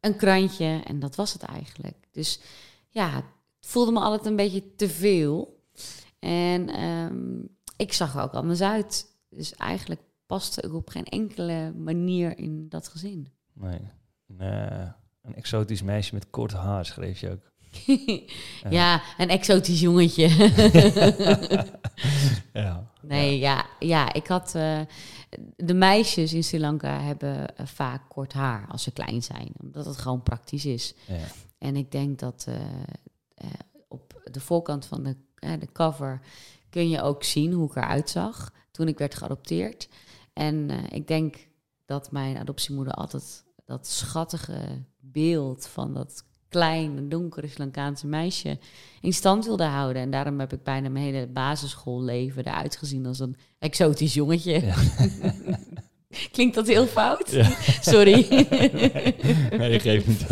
[0.00, 0.80] een krantje.
[0.84, 2.08] En dat was het eigenlijk.
[2.12, 2.40] Dus
[2.88, 3.24] ja, het
[3.60, 5.55] voelde me altijd een beetje te veel.
[6.18, 7.40] En ehm,
[7.76, 9.06] ik zag er ook anders uit.
[9.30, 13.32] Dus eigenlijk paste ik op geen enkele manier in dat gezin.
[13.52, 13.80] nee.
[14.28, 14.88] Een, eh,
[15.22, 17.52] een exotisch meisje met kort haar, schreef je ook.
[18.70, 20.28] ja, een exotisch jongetje.
[22.52, 22.90] Ja.
[23.02, 23.66] nee, ja.
[23.78, 24.54] ja, ik had...
[24.54, 24.80] eh,
[25.56, 29.52] de meisjes in Sri Lanka hebben eh, vaak kort haar als ze klein zijn.
[29.62, 30.94] Omdat het gewoon praktisch is.
[31.06, 31.26] Ja.
[31.58, 32.48] En ik denk dat
[33.88, 36.20] op de voorkant van de, de cover
[36.70, 39.88] kun je ook zien hoe ik eruit zag toen ik werd geadopteerd.
[40.32, 41.36] En eh, ik denk
[41.84, 48.58] dat mijn adoptiemoeder altijd dat schattige beeld van dat kleine, donkere Sri Lankaanse meisje
[49.00, 50.02] in stand wilde houden.
[50.02, 54.60] En daarom heb ik bijna mijn hele basisschoolleven eruit gezien als een exotisch jongetje.
[54.66, 54.74] Ja.
[56.32, 57.30] Klinkt dat heel fout?
[57.30, 57.50] Ja.
[57.80, 58.12] Sorry.
[59.58, 60.26] nee, je geeft niet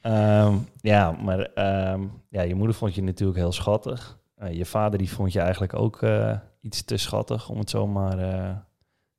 [0.00, 4.18] Ehm, ja, maar ehm, ja, je moeder vond je natuurlijk heel schattig.
[4.34, 7.86] Eh, je vader die vond je eigenlijk ook eh, iets te schattig, om het zo
[7.86, 8.56] maar eh,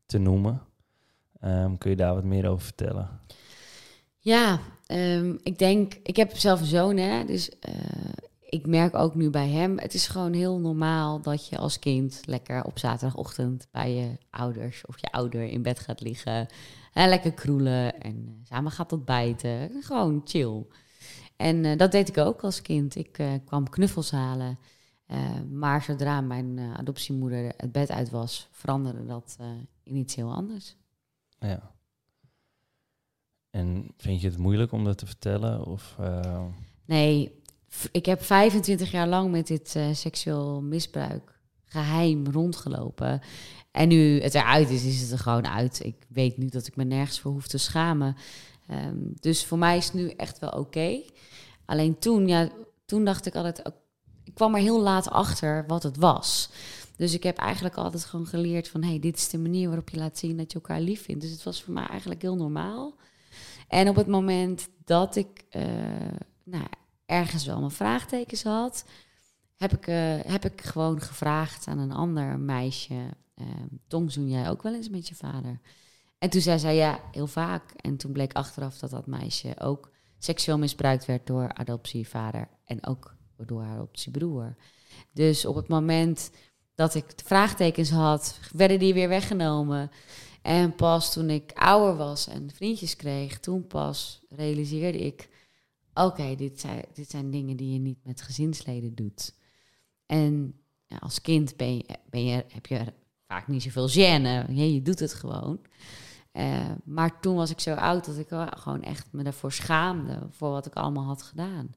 [0.06, 0.62] te noemen.
[1.40, 3.10] Ehm, kun je daar wat meer over vertellen?
[4.18, 4.60] Ja,
[5.44, 7.52] ik denk, ik heb zelf een zoon, hè, dus
[8.50, 12.22] ik merk ook nu bij hem, het is gewoon heel normaal dat je als kind
[12.26, 16.48] lekker op zaterdagochtend bij je ouders of je ouder in bed gaat liggen,
[16.92, 20.66] hè, lekker kroelen en eh, samen gaat ontbijten, gewoon chill.
[21.36, 22.96] En eh, dat deed ik ook als kind.
[22.96, 24.60] Ik eh, kwam knuffels halen,
[25.50, 29.38] maar zodra mijn adoptiemoeder het bed uit was, veranderde dat
[29.84, 30.76] in iets heel anders.
[31.40, 31.72] Ja.
[33.50, 35.66] En vind je het moeilijk om dat te vertellen?
[35.66, 35.98] Of,
[36.86, 37.39] Nee,
[37.92, 43.22] ik heb 25 jaar lang met dit eh, seksueel misbruik geheim rondgelopen.
[43.72, 45.80] En nu het eruit is, is het er gewoon uit.
[45.84, 48.16] Ik weet nu dat ik me nergens voor hoef te schamen.
[48.68, 51.02] Ehm, dus voor mij is het nu echt wel oké.
[51.66, 52.50] Alleen toen, ja,
[52.86, 53.62] toen dacht ik altijd...
[54.24, 56.50] Ik kwam er heel laat achter wat het was.
[56.96, 58.84] Dus ik heb eigenlijk altijd gewoon geleerd van...
[58.84, 61.22] hey, dit is de manier waarop je laat zien dat je elkaar lief vindt.
[61.22, 62.96] Dus het was voor mij eigenlijk heel normaal.
[63.68, 65.64] En op het moment dat ik uh,
[66.44, 66.66] nou,
[67.10, 68.86] ergens wel mijn vraagtekens had...
[69.56, 73.18] heb ik, uh, heb ik gewoon gevraagd aan een ander meisje...
[73.36, 73.46] Uh,
[73.88, 75.60] tongzoen jij ook wel eens met je vader?
[76.18, 77.72] En toen zei zij ja, heel vaak.
[77.72, 83.16] En toen bleek achteraf dat dat meisje ook seksueel misbruikt werd door adoptievader en ook
[83.38, 84.56] door haar adoptiebroer.
[85.14, 86.32] Dus op het moment
[86.76, 89.92] dat ik de vraagtekens had, werden die weer weggenomen.
[90.42, 95.30] En pas toen ik ouder was en vriendjes kreeg, toen pas realiseerde ik:
[96.06, 99.34] oké, dit, zijn, dit zijn dingen die je niet met gezinsleden doet.
[100.06, 102.94] En ja, als kind ben je, ben je, heb je
[103.28, 104.54] vaak niet zoveel gêne.
[104.54, 105.60] Je doet het gewoon.
[106.34, 110.50] Uh, maar toen was ik zo oud dat ik gewoon echt me daarvoor schaamde voor
[110.50, 111.76] wat ik allemaal had gedaan.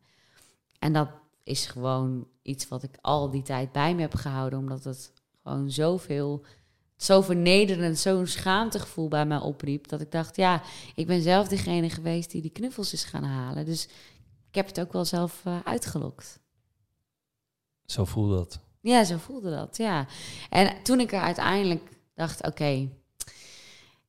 [0.78, 1.08] En dat
[1.42, 5.70] is gewoon iets wat ik al die tijd bij me heb gehouden, omdat het gewoon
[5.70, 6.44] zoveel,
[6.96, 10.62] zo vernederend, zo'n schaamtegevoel bij mij opriep, dat ik dacht, ja,
[10.94, 13.64] ik ben zelf degene geweest die die knuffels is gaan halen.
[13.64, 13.88] Dus
[14.52, 16.40] ik heb het ook wel zelf uh, uitgelokt.
[17.86, 18.60] Zo voelde dat?
[18.80, 20.06] Ja, zo voelde dat, ja.
[20.50, 22.90] En toen ik er uiteindelijk dacht, oké, okay,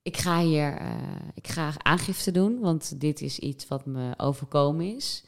[0.01, 4.95] ik ga hier uh, ik ga aangifte doen, want dit is iets wat me overkomen
[4.95, 5.23] is.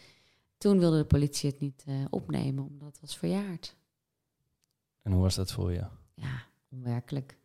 [0.58, 3.76] Toen wilde de politie het niet uh, opnemen, omdat het was verjaard.
[5.02, 5.86] En hoe was dat voor je?
[6.14, 7.38] Ja, onwerkelijk.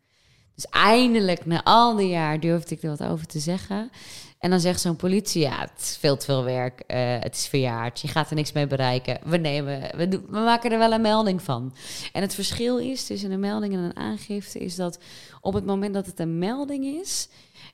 [0.61, 3.91] Dus eindelijk, na al die jaar, durfde ik er wat over te zeggen.
[4.39, 7.47] En dan zegt zo'n politie, ja, het is veel te veel werk, uh, het is
[7.47, 9.19] verjaard, je gaat er niks mee bereiken.
[9.25, 11.75] We, nemen, we, we maken er wel een melding van.
[12.11, 14.99] En het verschil is tussen een melding en een aangifte, is dat
[15.41, 17.27] op het moment dat het een melding is,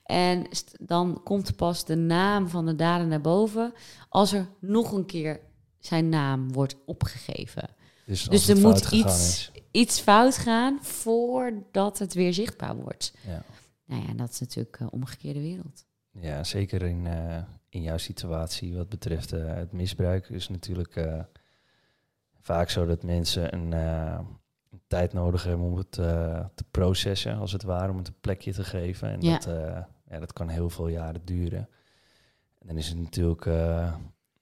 [0.04, 0.46] en
[0.80, 3.72] dan komt pas de naam van de dader naar boven,
[4.08, 5.40] als er nog een keer
[5.78, 7.68] zijn naam wordt opgegeven.
[8.06, 13.14] Dus, dus er moet iets, iets fout gaan voordat het weer zichtbaar wordt.
[13.26, 13.42] Ja.
[13.84, 15.86] Nou ja, dat is natuurlijk uh, omgekeerde wereld.
[16.10, 17.38] Ja, zeker in, uh,
[17.68, 21.06] in jouw situatie wat betreft uh, het misbruik is natuurlijk
[22.40, 24.26] vaak zo dat mensen een, een,
[24.86, 28.64] tijd nodig hebben om het te processen, als het ware, om het een plekje te
[28.64, 29.10] geven.
[29.10, 29.38] En Ja.
[29.38, 29.44] dat,
[30.08, 31.68] ja, dat kan heel veel jaren duren.
[32.58, 33.46] En dan is het natuurlijk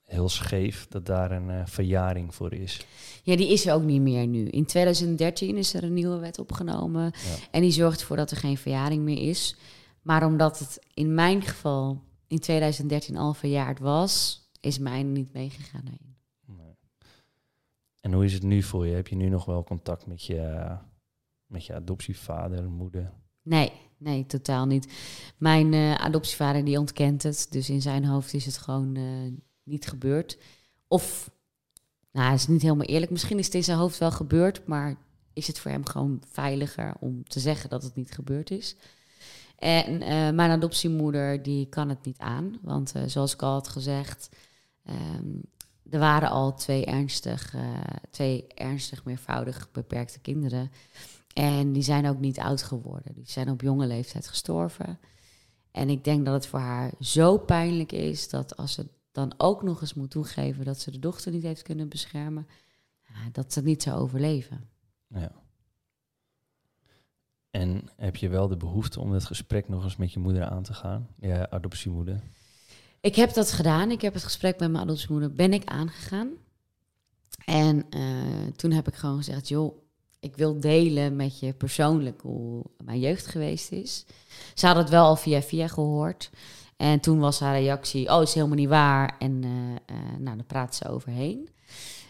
[0.06, 2.86] heel scheef dat daar een uh, verjaring voor is.
[3.22, 4.48] Ja, die is er ook niet meer nu.
[4.48, 7.02] In 2013 is er een nieuwe wet opgenomen.
[7.02, 7.36] Ja.
[7.50, 9.56] En die zorgt ervoor dat er geen verjaring meer is.
[10.02, 15.84] Maar omdat het in mijn geval in 2013 al verjaard was, is mijn niet meegegaan.
[15.84, 16.16] Nee.
[16.56, 16.76] Nee.
[18.00, 18.94] En hoe is het nu voor je?
[18.94, 20.76] Heb je nu nog wel contact met je,
[21.46, 23.12] met je adoptievader, moeder?
[23.42, 24.92] Nee, nee, totaal niet.
[25.36, 27.46] Mijn uh, adoptievader die ontkent het.
[27.50, 29.32] Dus in zijn hoofd is het gewoon uh,
[29.66, 30.38] niet gebeurd.
[30.88, 31.30] Of,
[32.12, 33.10] nou, is niet helemaal eerlijk.
[33.10, 34.96] Misschien is het in zijn hoofd wel gebeurd, maar
[35.32, 38.76] is het voor hem gewoon veiliger om te zeggen dat het niet gebeurd is.
[39.58, 42.58] En uh, mijn adoptiemoeder, die kan het niet aan.
[42.62, 44.28] Want uh, zoals ik al had gezegd,
[44.88, 45.42] um,
[45.90, 50.70] er waren al twee ernstig, uh, twee ernstig meervoudig beperkte kinderen.
[51.32, 53.14] En die zijn ook niet oud geworden.
[53.14, 54.98] Die zijn op jonge leeftijd gestorven.
[55.70, 59.62] En ik denk dat het voor haar zo pijnlijk is dat als ze dan ook
[59.62, 62.46] nog eens moet toegeven dat ze de dochter niet heeft kunnen beschermen,
[63.32, 64.68] dat ze niet zou overleven.
[65.08, 65.32] Ja.
[67.50, 70.62] En heb je wel de behoefte om het gesprek nog eens met je moeder aan
[70.62, 72.22] te gaan, je adoptiemoeder?
[73.00, 73.90] Ik heb dat gedaan.
[73.90, 76.30] Ik heb het gesprek met mijn adoptiemoeder ben ik aangegaan.
[77.44, 79.78] En uh, toen heb ik gewoon gezegd, joh,
[80.20, 84.04] ik wil delen met je persoonlijk hoe mijn jeugd geweest is.
[84.54, 86.30] Ze had het wel al via via gehoord.
[86.76, 89.16] En toen was haar reactie, oh, is helemaal niet waar.
[89.18, 91.48] En uh, nou, dan praat ze overheen.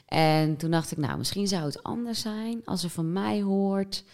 [0.07, 4.05] En toen dacht ik, nou, misschien zou het anders zijn als er van mij hoort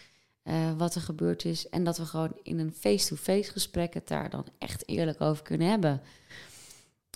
[0.44, 1.68] uh, wat er gebeurd is.
[1.68, 5.42] En dat we gewoon in een face-to-face -face gesprek het daar dan echt eerlijk over
[5.42, 6.00] kunnen hebben.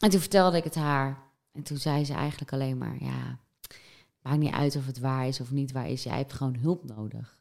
[0.03, 1.23] En toen vertelde ik het haar.
[1.53, 3.39] En toen zei ze eigenlijk alleen maar, ja,
[4.23, 6.03] maakt niet uit of het waar is of niet waar is.
[6.03, 7.39] Jij hebt gewoon hulp nodig.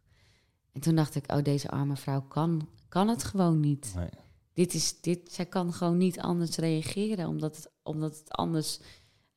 [0.71, 3.93] En toen dacht ik, oh, deze arme vrouw kan, kan het gewoon niet.
[3.95, 4.09] Nee.
[4.55, 8.79] Dit is, dit, zij kan gewoon niet anders reageren, omdat het, omdat het anders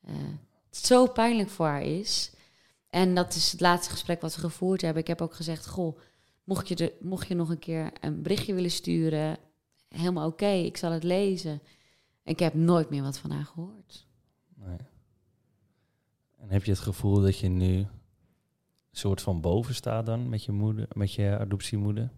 [0.07, 0.13] uh,
[0.71, 2.31] zo pijnlijk voor haar is.
[2.89, 5.01] En dat is het laatste gesprek wat we gevoerd hebben.
[5.01, 5.99] Ik heb ook gezegd, goh,
[6.43, 9.37] mocht je, de, mocht je nog een keer een berichtje willen sturen,
[9.87, 11.61] helemaal oké, ik zal het lezen.
[12.23, 14.07] En ik heb nooit meer wat van haar gehoord.
[14.55, 14.77] Nee.
[16.37, 17.87] En heb je het gevoel dat je nu een
[18.91, 22.11] soort van boven staat dan met je moeder, met je adoptiemoeder?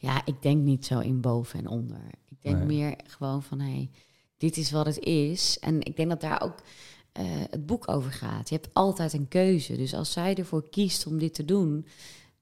[0.00, 2.00] Ja, ik denk niet zo in boven en onder.
[2.28, 2.66] Ik denk Nee.
[2.66, 3.90] meer gewoon van, hé, hey,
[4.36, 5.58] dit is wat het is.
[5.58, 6.62] En ik denk dat daar ook
[7.12, 8.48] eh, het boek over gaat.
[8.48, 9.76] Je hebt altijd een keuze.
[9.76, 11.86] Dus als zij ervoor kiest om dit te doen,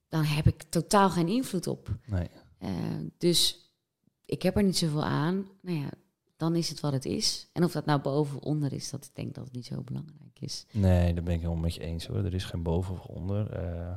[0.08, 1.88] dan heb ik totaal geen invloed op.
[2.06, 2.28] Nee.
[2.58, 2.70] Eh,
[3.18, 3.70] dus
[4.24, 5.46] ik heb er niet zoveel aan.
[5.62, 5.88] Nou ja,
[6.36, 7.48] dan is het wat het is.
[7.52, 9.82] En of dat nou boven of onder is, dat ik denk dat het niet zo
[9.82, 10.66] belangrijk is.
[10.72, 12.24] Nee, daar ben ik helemaal met je eens hoor.
[12.24, 13.50] Er is geen boven of onder.
[13.52, 13.96] Eh,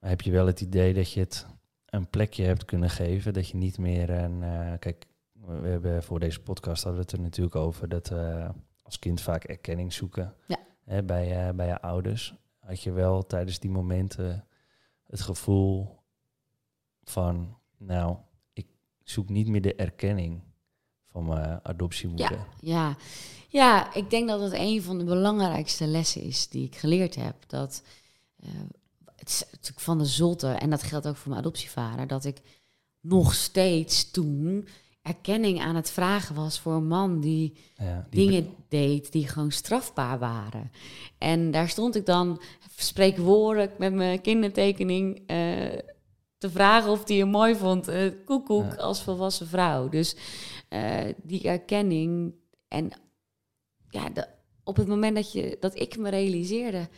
[0.00, 1.46] heb je wel het idee dat je het
[1.92, 3.32] een plekje hebt kunnen geven?
[3.32, 4.42] Dat je niet meer een...
[4.42, 8.12] eh, kijk, we hebben voor deze podcast hadden we het er natuurlijk over dat
[8.82, 10.58] als kind vaak erkenning zoeken Ja.
[10.84, 12.34] hè, bij, eh, bij je ouders.
[12.58, 14.46] Had je wel tijdens die momenten
[15.06, 15.98] het gevoel
[17.04, 18.16] van, nou,
[18.52, 18.66] ik
[19.02, 20.42] zoek niet meer de erkenning
[21.10, 22.30] van mijn adoptiemoeder.
[22.30, 22.96] Ja, ja.
[23.48, 27.34] ja, ik denk dat het een van de belangrijkste lessen is die ik geleerd heb.
[27.48, 27.82] Dat
[28.36, 28.48] eh,
[29.22, 32.40] het is natuurlijk van de zotte, en dat geldt ook voor mijn adoptievader, dat ik
[33.00, 34.68] nog steeds toen
[35.02, 39.50] erkenning aan het vragen was voor een man die Ja, die dingen deed die gewoon
[39.52, 40.70] strafbaar waren.
[41.18, 42.40] En daar stond ik dan
[42.76, 45.78] spreekwoordelijk met mijn kindertekening eh,
[46.38, 47.88] te vragen of hij hem mooi vond.
[47.88, 48.76] eh koekoek Ja.
[48.76, 49.88] als volwassen vrouw.
[49.88, 50.16] Dus
[50.68, 52.34] eh, die erkenning
[52.68, 52.90] en
[53.88, 54.26] ja, de,
[54.64, 56.88] op het moment dat, je, dat ik me realiseerde,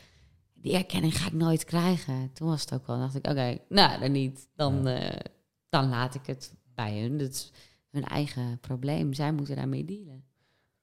[0.65, 2.31] die erkenning ga ik nooit krijgen.
[2.33, 4.49] Toen was het ook wel, dacht ik, oké, nou dan niet.
[4.55, 5.21] Dan, eh,
[5.69, 7.19] dan laat ik het bij hun.
[7.19, 7.53] Dat is
[7.91, 9.13] hun eigen probleem.
[9.13, 10.25] Zij moeten daarmee dealen.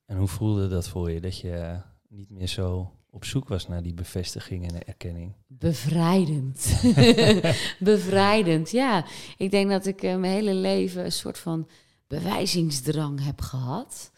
[0.05, 3.83] En hoe voelde dat voor je, dat je niet meer zo op zoek was naar
[3.83, 5.33] die bevestiging en erkenning?
[5.47, 6.81] Bevrijdend.
[7.79, 9.05] Bevrijdend, ja.
[9.37, 11.67] Ik denk dat ik eh, mijn hele leven een soort van
[12.07, 14.11] bewijzingsdrang heb gehad.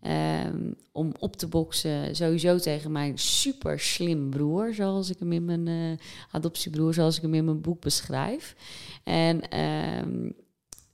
[0.00, 5.44] Ehm, om op te boksen sowieso tegen mijn super slim broer, zoals ik hem in
[5.44, 8.56] mijn eh, adoptiebroer, zoals ik hem in mijn boek beschrijf.
[9.04, 10.24] En ehm,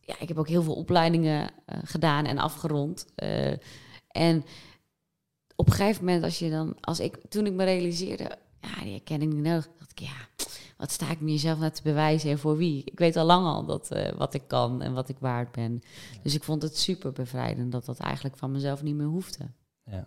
[0.01, 3.07] ja, ik heb ook heel veel opleidingen eh, gedaan en afgerond.
[3.15, 3.53] Eh,
[4.09, 4.45] en
[5.57, 8.93] op een gegeven moment, als je dan, als ik, toen ik me realiseerde, ja, die
[8.93, 10.29] herkenning niet nodig, dacht ik, ja,
[10.77, 12.83] wat sta ik mezelf nou te bewijzen en voor wie?
[12.85, 15.81] Ik weet al lang al dat, eh, wat ik kan en wat ik waard ben.
[16.23, 19.51] Dus ik vond het super bevrijdend dat dat eigenlijk van mezelf niet meer hoefde.
[19.85, 20.05] Ja,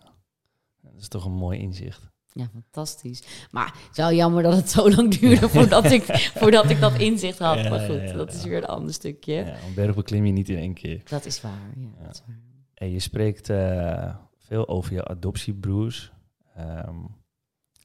[0.82, 2.08] dat is toch een mooi inzicht.
[2.32, 3.22] Ja, fantastisch.
[3.50, 6.04] Maar het is wel jammer dat het zo lang duurde voordat ik,
[6.34, 7.58] voordat ik dat inzicht had.
[7.58, 9.34] Ja, maar goed, ja, dat is weer een ander stukje.
[9.34, 11.02] Ja, een berg beklim je niet in één keer.
[11.08, 12.04] Dat is waar, ja.
[12.04, 12.38] Dat is waar.
[12.74, 16.12] En je spreekt eh, veel over je adoptiebroers.
[16.54, 16.96] Ehm,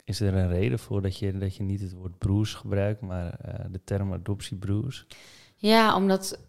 [0.06, 3.34] is er een reden voor dat je, dat je niet het woord broers gebruikt, maar
[3.34, 5.06] eh, de term adoptiebroers?
[5.56, 6.40] Ja, omdat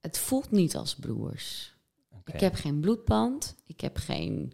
[0.00, 1.74] het voelt niet als broers.
[2.24, 3.56] Ik heb geen bloedband.
[3.66, 4.52] Ik heb geen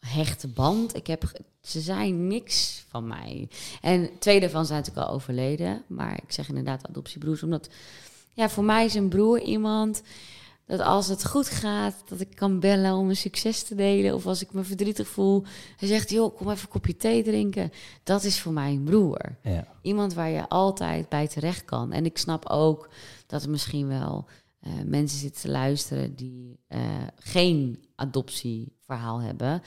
[0.00, 0.96] hechte band.
[0.96, 3.48] Ik heb, ze zijn niks van mij.
[3.80, 5.84] En twee daarvan zijn natuurlijk al overleden.
[5.86, 7.42] Maar ik zeg inderdaad adoptiebroers.
[7.42, 7.70] Omdat
[8.34, 10.02] ja, voor mij is een broer iemand
[10.68, 14.14] dat als het goed gaat, dat ik kan bellen om een succes te delen.
[14.14, 15.44] Of als ik me verdrietig voel.
[15.76, 17.70] Hij zegt, joh, kom even een kopje thee drinken.
[18.02, 19.38] Dat is voor mij een broer.
[19.42, 21.92] Ja, Iemand waar je altijd bij terecht kan.
[21.92, 22.90] En ik snap ook
[23.26, 24.26] dat er misschien wel
[24.60, 26.80] eh, mensen zitten te luisteren die eh,
[27.16, 29.62] geen adoptieverhaal hebben.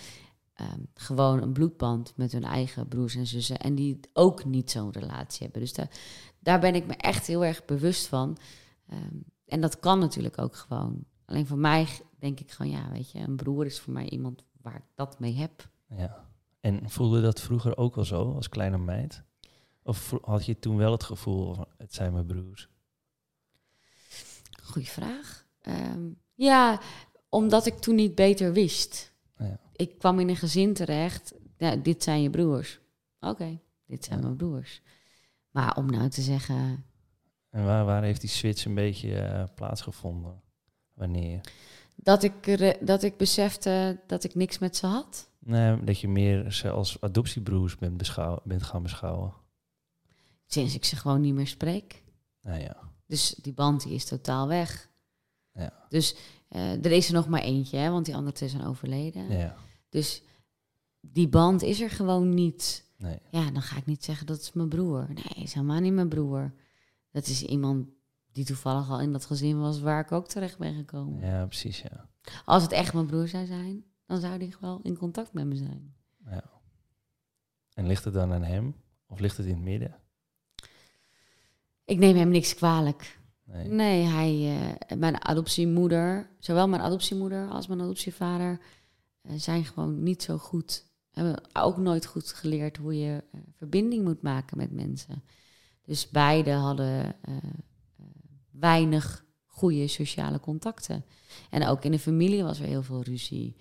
[0.53, 3.59] Ehm, gewoon een bloedband met hun eigen broers en zussen.
[3.59, 5.61] En die ook niet zo'n relatie hebben.
[5.61, 5.89] Dus daar,
[6.39, 8.37] daar ben ik me echt heel erg bewust van.
[8.87, 9.17] Ehm,
[9.51, 11.05] en dat kan natuurlijk ook gewoon.
[11.25, 11.87] Alleen voor mij
[12.19, 15.19] denk ik gewoon, ja, weet je, een broer is voor mij iemand waar ik dat
[15.19, 15.69] mee heb.
[15.87, 16.29] ja.
[16.59, 19.23] En voelde dat vroeger ook wel zo, als kleine meid?
[19.83, 22.69] Of had je toen wel het gevoel van, het zijn mijn broers?
[24.63, 25.45] Goeie vraag.
[25.61, 26.79] Ehm, ja,
[27.29, 29.13] omdat ik toen niet beter wist.
[29.37, 29.59] Ja.
[29.75, 31.33] Ik kwam in een gezin terecht.
[31.57, 32.79] Ja, dit zijn je broers.
[33.19, 34.25] Oké, dit zijn Ja.
[34.25, 34.81] mijn broers.
[35.51, 36.85] Maar om nou te zeggen,
[37.51, 40.41] En waar, waar heeft die switch een beetje eh, plaatsgevonden?
[40.93, 41.41] Wanneer?
[41.95, 45.29] dat ik, dat ik besefte dat ik niks met ze had.
[45.39, 49.33] Nee, dat je meer ze als adoptiebroers bent, beschouw, bent gaan beschouwen.
[50.45, 52.03] Sinds ik ze gewoon niet meer spreek.
[52.41, 54.89] Nou ja, Dus die band die is totaal weg.
[55.53, 55.85] Ja.
[55.89, 56.15] Dus
[56.49, 59.29] eh, er is er nog maar eentje, hè, want die andere twee zijn overleden.
[59.37, 59.55] ja,
[59.89, 60.21] Dus
[60.99, 62.85] die band is er gewoon niet.
[62.97, 63.19] nee.
[63.31, 65.07] Ja, dan ga ik niet zeggen dat is mijn broer.
[65.13, 66.53] Nee, is helemaal niet mijn broer.
[67.12, 67.88] Dat is iemand
[68.32, 71.19] die toevallig al in dat gezin was waar ik ook terecht ben gekomen.
[71.28, 72.10] Ja, precies, ja.
[72.45, 75.56] Als het echt mijn broer zou zijn, dan zou die wel in contact met me
[75.56, 75.95] zijn.
[76.26, 76.43] ja.
[77.74, 78.76] En ligt het dan aan hem?
[79.08, 79.95] Of ligt het in het midden?
[81.86, 83.19] Ik neem hem niks kwalijk.
[83.43, 83.67] Nee.
[83.67, 88.60] Nee, hij, eh, mijn adoptiemoeder, zowel mijn adoptiemoeder als mijn adoptievader,
[89.21, 90.86] eh, zijn gewoon niet zo goed.
[91.12, 95.24] Hebben ook nooit goed geleerd hoe je eh, verbinding moet maken met mensen.
[95.91, 97.43] Dus beide hadden eh, eh,
[98.51, 101.06] weinig goede sociale contacten.
[101.49, 103.56] En ook in de familie was er heel veel ruzie.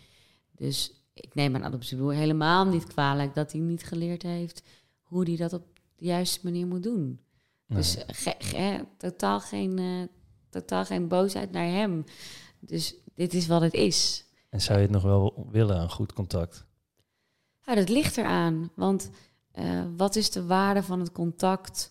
[0.52, 4.62] Dus ik neem mijn adoptiebroer helemaal niet kwalijk dat hij niet geleerd heeft
[5.02, 5.62] hoe hij dat op
[5.96, 7.20] de juiste manier moet doen.
[7.66, 8.04] Dus Nee.
[8.06, 10.02] ge- ge- totaal, geen, eh,
[10.48, 12.04] totaal geen boosheid naar hem.
[12.60, 14.24] Dus dit is wat het is.
[14.50, 16.64] En zou je het nog wel willen, een goed contact?
[17.66, 18.70] Ja, dat ligt eraan.
[18.74, 19.10] Want
[19.50, 21.90] eh, wat is de waarde van het contact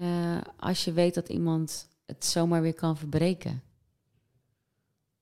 [0.00, 3.62] eh, als je weet dat iemand het zomaar weer kan verbreken?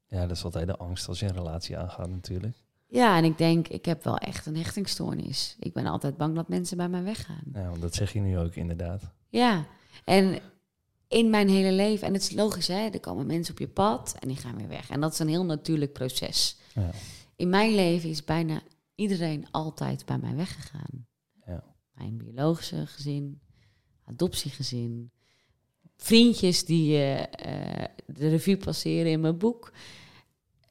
[0.06, 2.56] Ja, dat is altijd de angst als je een relatie aangaat natuurlijk.
[2.86, 5.56] Ja, en ik denk, ik heb wel echt een hechtingstoornis.
[5.58, 7.42] Ik ben altijd bang dat mensen bij mij weggaan.
[7.52, 9.02] Ja, want dat zeg je nu ook inderdaad.
[9.28, 9.66] Ja,
[10.04, 10.38] en
[11.08, 14.16] in mijn hele leven, en het is logisch, hè, er komen mensen op je pad
[14.18, 14.90] en die gaan weer weg.
[14.90, 16.58] En dat is een heel natuurlijk proces.
[16.74, 16.90] Ja.
[17.36, 18.60] In mijn leven is bijna
[18.94, 21.06] iedereen altijd bij mij weggegaan.
[21.46, 21.64] Ja.
[21.92, 23.40] Mijn biologische gezin,
[24.08, 25.10] adoptiegezin,
[25.96, 29.72] vriendjes die eh, de revue passeren in mijn boek.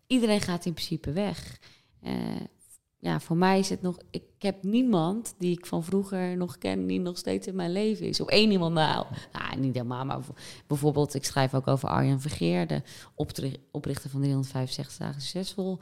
[0.08, 1.60] Iedereen gaat in principe weg.
[2.02, 2.14] Eh,
[3.00, 3.98] ja, voor mij is het nog.
[4.12, 8.08] Ik heb niemand die ik van vroeger nog ken, die nog steeds in mijn leven
[8.08, 8.22] is.
[8.22, 10.20] Op één iemand nou, nou niet helemaal, maar
[10.68, 12.82] bijvoorbeeld, ik schrijf ook over Arjan Vergeer, de
[13.16, 15.80] opdri- oprichter van 365 dagen succesvol.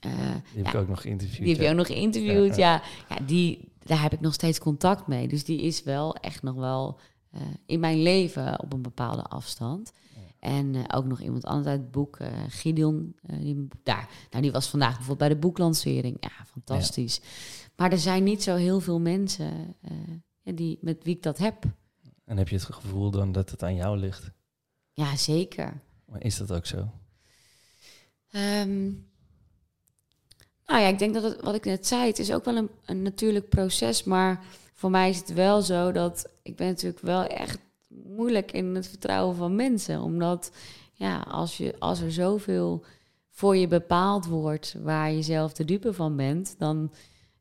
[0.00, 0.10] Eh,
[0.54, 1.44] Die heb ja, ik ook nog geïnterviewd.
[1.44, 3.16] die heb je ook nog geïnterviewd, Ja, ja.
[3.16, 3.24] ja.
[3.24, 5.28] die, daar heb ik nog steeds contact mee.
[5.28, 6.98] Dus die is wel echt nog wel
[7.30, 9.92] eh, in mijn leven op een bepaalde afstand.
[10.38, 14.08] En eh, ook nog iemand anders uit het boek, eh Gideon, die, daar.
[14.30, 16.16] Nou, die was vandaag bijvoorbeeld bij de boeklancering.
[16.20, 17.20] Ja, fantastisch.
[17.76, 19.76] Maar er zijn niet zo heel veel mensen
[20.42, 21.64] die, met wie ik dat heb.
[22.24, 24.30] En heb je het gevoel dan dat het aan jou ligt?
[24.92, 25.80] Ja, zeker.
[26.04, 26.90] Maar is dat ook zo?
[28.30, 28.90] Ehm,
[30.66, 32.70] nou ja, ik denk dat het, wat ik net zei, het is ook wel een,
[32.84, 34.04] een natuurlijk proces.
[34.04, 34.44] Maar
[34.74, 38.88] voor mij is het wel zo dat ik ben natuurlijk wel echt moeilijk in het
[38.88, 40.00] vertrouwen van mensen.
[40.00, 40.50] Omdat
[40.92, 42.84] ja, als, je, als er zoveel
[43.30, 46.92] voor je bepaald wordt waar je zelf de dupe van bent, dan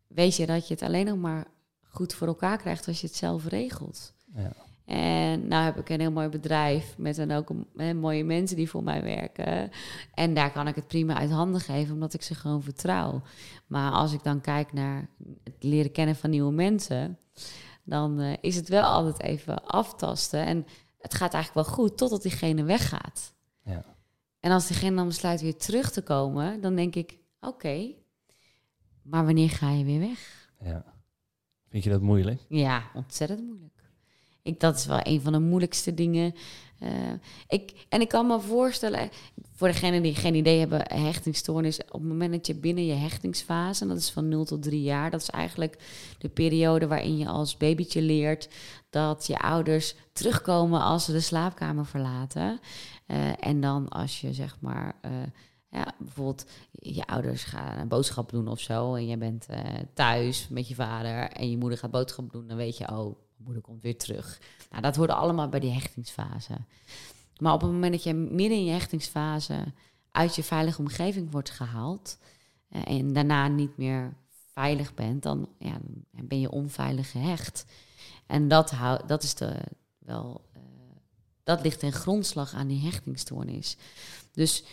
[0.07, 1.47] weet je dat je het alleen nog maar
[1.83, 4.13] goed voor elkaar krijgt als je het zelf regelt.
[4.35, 4.53] Ja.
[4.85, 7.49] En nou heb ik een heel mooi bedrijf met dan ook
[7.95, 9.69] mooie mensen die voor mij werken.
[10.13, 13.21] En daar kan ik het prima uit handen geven, omdat ik ze gewoon vertrouw.
[13.67, 15.09] Maar als ik dan kijk naar
[15.43, 17.17] het leren kennen van nieuwe mensen,
[17.83, 20.45] dan eh, is het wel altijd even aftasten.
[20.45, 20.65] En
[20.99, 23.33] het gaat eigenlijk wel goed totdat diegene weggaat.
[23.63, 23.83] Ja.
[24.39, 27.93] En als diegene dan besluit weer terug te komen, dan denk ik: oké,
[29.01, 30.49] maar wanneer ga je weer weg?
[30.59, 30.91] ja.
[31.71, 32.45] Vind je dat moeilijk?
[32.47, 33.70] Ja, ontzettend moeilijk.
[34.43, 36.33] Ik, dat is wel een van de moeilijkste dingen.
[36.79, 36.89] Eh,
[37.47, 39.09] ik, en ik kan me voorstellen,
[39.55, 43.81] voor degenen die geen idee hebben, hechtingstoornis, op het moment dat je binnen je hechtingsfase,
[43.81, 45.77] en dat is van 0 tot 3 jaar, dat is eigenlijk
[46.17, 48.49] de periode waarin je als babytje leert
[48.89, 52.59] dat je ouders terugkomen als ze de slaapkamer verlaten.
[53.05, 54.95] Eh, en dan als je zeg maar.
[55.01, 55.11] eh,
[55.73, 58.95] ja, bijvoorbeeld je ouders gaan een boodschap doen of zo.
[58.95, 59.45] En jij bent
[59.93, 62.47] thuis met je vader en je moeder gaat boodschap doen.
[62.47, 64.41] Dan weet je, oh, moeder komt weer terug.
[64.69, 66.53] Nou, dat hoort allemaal bij die hechtingsfase.
[67.37, 69.63] Maar op het moment dat je midden in je hechtingsfase
[70.11, 72.17] uit je veilige omgeving wordt gehaald.
[72.69, 74.13] eh, en daarna niet meer
[74.53, 75.77] veilig bent, dan, ja,
[76.11, 77.65] ben je onveilig gehecht.
[78.25, 78.73] En dat,
[79.07, 79.59] dat is de,
[79.97, 80.41] wel.
[80.53, 80.61] eh,
[81.43, 83.77] dat ligt ten grondslag aan die hechtingstoornis.
[84.31, 84.63] Dus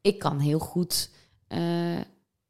[0.00, 1.10] ik kan heel goed
[1.46, 2.00] eh,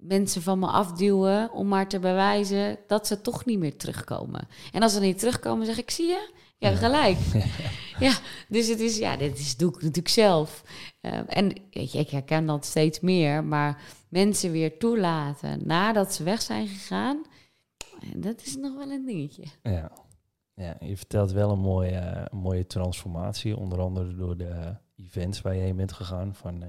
[0.02, 4.48] mensen van me afduwen om maar te bewijzen dat ze toch niet meer terugkomen.
[4.72, 6.30] En als ze niet terugkomen, zeg ik, zie je?
[6.58, 6.76] Ja, Ja.
[6.76, 7.18] gelijk.
[8.06, 8.12] ja,
[8.48, 10.62] dus het is, ja, dit is, doe ik natuurlijk zelf.
[11.00, 16.22] Eh, en weet je, ik herken dat steeds meer, maar mensen weer toelaten nadat ze
[16.22, 17.22] weg zijn gegaan,
[18.00, 19.44] eh, dat is nog wel een dingetje.
[19.62, 19.92] Ja.
[20.54, 25.40] ja, je vertelt wel een mooie, eh, een mooie transformatie, onder andere door de events
[25.40, 26.68] waar je heen bent gegaan van eh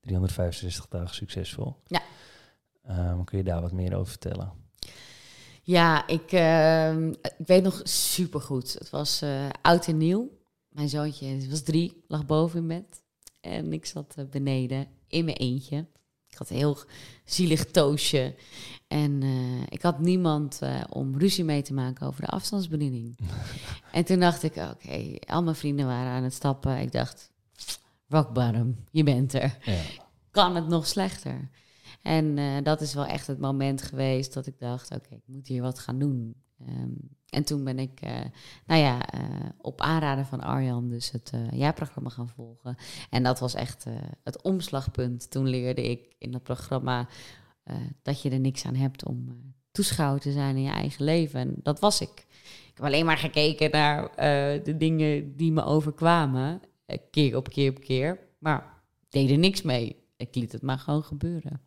[0.00, 1.76] 365 dagen succesvol.
[1.86, 2.00] Ja.
[2.86, 4.52] Ehm, kun je daar wat meer over vertellen?
[5.62, 8.72] Ja, ik, ehm, ik weet nog supergoed.
[8.72, 10.30] Het was eh, oud en nieuw.
[10.68, 13.02] Mijn zoontje was drie, lag boven in bed.
[13.40, 15.86] En ik zat eh, beneden in mijn eentje.
[16.28, 16.78] Ik had een heel
[17.24, 18.34] zielig toosje.
[18.88, 23.18] En eh, ik had niemand om ruzie mee te maken over de afstandsbediening.
[23.92, 26.78] en toen dacht ik, oké, al mijn vrienden waren aan het stappen.
[26.78, 27.30] Ik dacht,
[28.08, 29.80] rock bottom, je bent er Ja.
[30.30, 31.50] kan het nog slechter?
[32.04, 35.46] En eh, dat is wel echt het moment geweest dat ik dacht, oké, ik moet
[35.46, 36.34] hier wat gaan doen.
[36.58, 36.90] Ehm,
[37.28, 38.20] en toen ben ik, eh,
[38.66, 39.20] nou ja, eh,
[39.58, 42.76] op aanraden van Arjan dus het jaarprogramma gaan volgen.
[43.10, 43.84] En dat was echt
[44.22, 45.30] het omslagpunt.
[45.30, 47.08] Toen leerde ik in dat programma
[48.02, 49.28] dat je er niks aan hebt om
[49.72, 51.40] toeschouwer te zijn in je eigen leven.
[51.40, 52.26] En dat was ik.
[52.68, 54.10] Ik heb alleen maar gekeken naar
[54.62, 56.60] de dingen die me overkwamen,
[57.10, 58.18] keer op keer op keer.
[58.38, 60.03] Maar deed er niks mee.
[60.28, 61.60] Ik liet het maar gewoon gebeuren.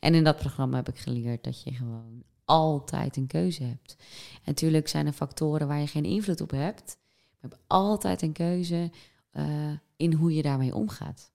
[0.00, 3.96] En in dat programma heb ik geleerd dat je gewoon altijd een keuze hebt.
[4.34, 6.98] En natuurlijk zijn er factoren waar je geen invloed op hebt.
[7.30, 8.90] Je hebt altijd een keuze
[9.30, 11.30] eh, in hoe je daarmee omgaat.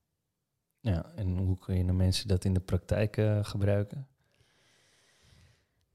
[0.80, 4.06] Ja, en hoe kun je de mensen dat in de praktijk uh, gebruiken?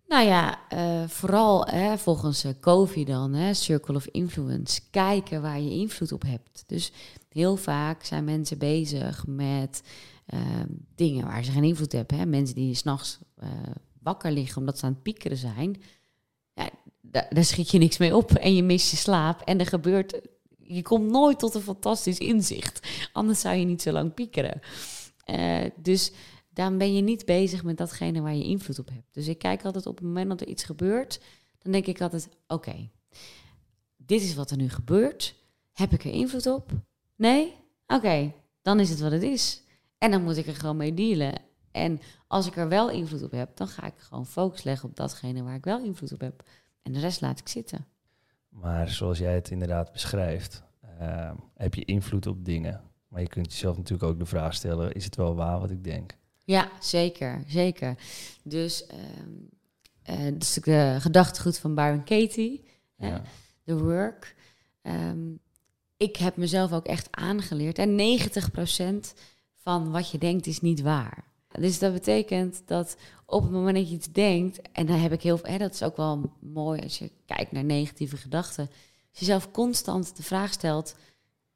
[0.07, 5.59] Nou ja, uh, vooral hè, volgens uh, Covey dan, hè, Circle of Influence, kijken waar
[5.59, 6.63] je invloed op hebt.
[6.67, 6.91] Dus
[7.29, 9.81] heel vaak zijn mensen bezig met
[10.33, 10.39] uh,
[10.95, 12.29] dingen waar ze geen invloed hebben.
[12.29, 13.19] Mensen die s'nachts
[14.01, 15.81] wakker liggen omdat ze aan het piekeren zijn,
[16.53, 16.69] ja,
[17.01, 20.21] daar, schiet je niks mee op en je mist je slaap en er gebeurt,
[20.57, 22.87] je komt nooit tot een fantastisch inzicht.
[23.13, 24.61] Anders zou je niet zo lang piekeren.
[25.75, 26.11] dus
[26.57, 29.13] dan ben je niet bezig met datgene waar je invloed op hebt.
[29.13, 31.19] Dus ik kijk altijd op het moment dat er iets gebeurt,
[31.59, 32.89] dan denk ik altijd: oké,
[33.97, 35.35] dit is wat er nu gebeurt.
[35.73, 36.71] Heb ik er invloed op?
[37.15, 37.53] Nee?
[37.87, 39.61] Oké, dan is het wat het is.
[39.97, 41.33] En dan moet ik er gewoon mee dealen.
[41.71, 44.95] En als ik er wel invloed op heb, dan ga ik gewoon focus leggen op
[44.95, 46.43] datgene waar ik wel invloed op heb.
[46.81, 47.85] En de rest laat ik zitten.
[48.49, 50.63] Maar zoals jij het inderdaad beschrijft,
[51.01, 52.81] uh, heb je invloed op dingen.
[53.07, 55.83] Maar je kunt jezelf natuurlijk ook de vraag stellen: is het wel waar wat ik
[55.83, 56.17] denk?
[56.43, 57.95] Ja, zeker, zeker.
[58.43, 58.87] Dus
[60.07, 62.65] uh, uh, dus de gedachtegoed van Byron Katie,
[62.97, 63.21] ja.
[63.63, 64.35] The Work.
[64.81, 65.39] Um,
[65.97, 67.77] ik heb mezelf ook echt aangeleerd.
[67.77, 69.13] En 90%
[69.67, 71.23] van wat je denkt is niet waar.
[71.59, 75.21] Dus dat betekent dat op het moment dat je iets denkt, en dan heb ik
[75.21, 78.69] heel veel, dat is ook wel mooi als je kijkt naar negatieve gedachten.
[79.09, 80.95] Als je zelf constant de vraag stelt: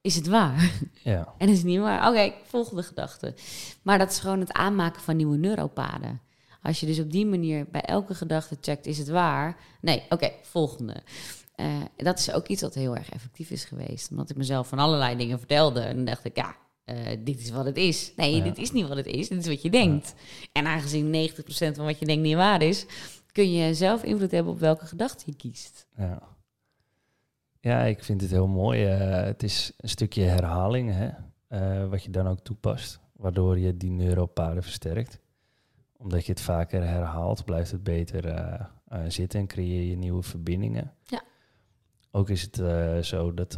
[0.02, 0.72] is het waar?
[1.04, 1.34] Ja.
[1.38, 2.10] En is het niet waar?
[2.10, 3.34] Oké, volgende gedachte.
[3.82, 6.22] Maar dat is gewoon het aanmaken van nieuwe neuropaden.
[6.62, 9.58] Als je dus op die manier bij elke gedachte checkt, is het waar?
[9.82, 11.04] Nee, oké, volgende.
[11.56, 14.10] Uh, dat is ook iets wat heel erg effectief is geweest.
[14.10, 15.80] Omdat ik mezelf van allerlei dingen vertelde.
[15.80, 16.56] En dan dacht ik, ja,
[16.86, 18.14] uh, dit is wat het is.
[18.16, 18.44] Nee, ja.
[18.44, 19.28] dit is niet wat het is.
[19.28, 20.14] Dit is wat je denkt.
[20.40, 20.48] Ja.
[20.52, 21.34] En aangezien 90%
[21.76, 22.86] van wat je denkt niet waar is...
[23.32, 25.88] kun je zelf invloed hebben op welke gedachte je kiest.
[25.98, 26.22] Ja.
[27.60, 28.96] Ja, ik vind het heel mooi.
[28.96, 31.10] Uh, het is een stukje herhaling, hè?
[31.50, 35.20] Uh, wat je dan ook toepast, waardoor je die neuropaden versterkt.
[35.98, 38.70] Omdat je het vaker herhaalt, blijft het beter
[39.08, 40.94] zitten en creëer je nieuwe verbindingen.
[41.06, 41.22] Ja.
[42.12, 42.56] Ook is het
[43.06, 43.54] zo dat,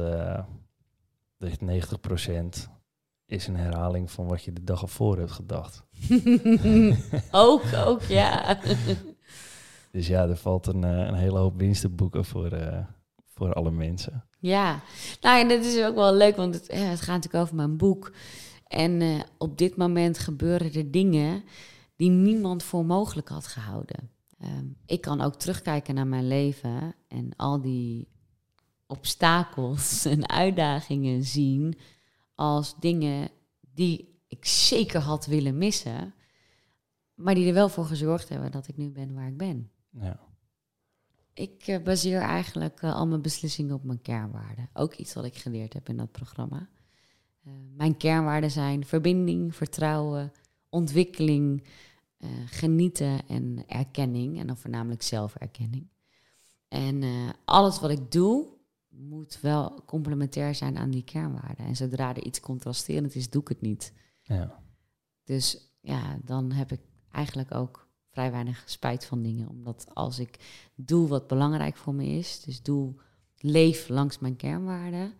[1.37, 1.59] dat
[2.65, 2.72] 90%
[3.33, 5.83] is een herhaling van wat je de dag ervoor hebt gedacht.
[7.31, 8.59] ook, ook, ja.
[9.91, 12.51] dus ja, er valt een, een hele hoop winst te boeken voor
[13.25, 14.25] voor alle mensen.
[14.39, 14.81] Ja,
[15.21, 18.13] nou en dat is ook wel leuk, want het, het gaat natuurlijk over mijn boek.
[18.67, 21.43] En uh, op dit moment gebeuren er dingen
[21.95, 24.09] die niemand voor mogelijk had gehouden.
[24.43, 28.07] Um, ik kan ook terugkijken naar mijn leven en al die
[28.87, 31.77] obstakels en uitdagingen zien
[32.43, 33.29] als dingen
[33.73, 36.13] die ik zeker had willen missen,
[37.13, 39.71] maar die er wel voor gezorgd hebben dat ik nu ben waar ik ben.
[39.89, 40.19] Ja.
[41.33, 44.69] Ik uh, baseer eigenlijk uh, al mijn beslissingen op mijn kernwaarden.
[44.73, 46.69] Ook iets wat ik geleerd heb in dat programma.
[47.47, 50.31] Uh, mijn kernwaarden zijn verbinding, vertrouwen,
[50.69, 51.67] ontwikkeling,
[52.45, 54.39] genieten en erkenning.
[54.39, 55.87] En dan voornamelijk zelferkenning.
[56.67, 57.03] En
[57.45, 58.47] alles wat ik doe,
[58.97, 61.65] moet wel complementair zijn aan die kernwaarden.
[61.65, 63.93] En zodra er iets contrasterend is, doe ik het niet.
[64.21, 64.63] Ja.
[65.23, 66.81] Dus ja, dan heb ik
[67.11, 69.49] eigenlijk ook vrij weinig spijt van dingen.
[69.49, 70.39] Omdat als ik
[70.75, 72.93] doe wat belangrijk voor me is, dus doe,
[73.37, 75.13] leef langs mijn kernwaarden,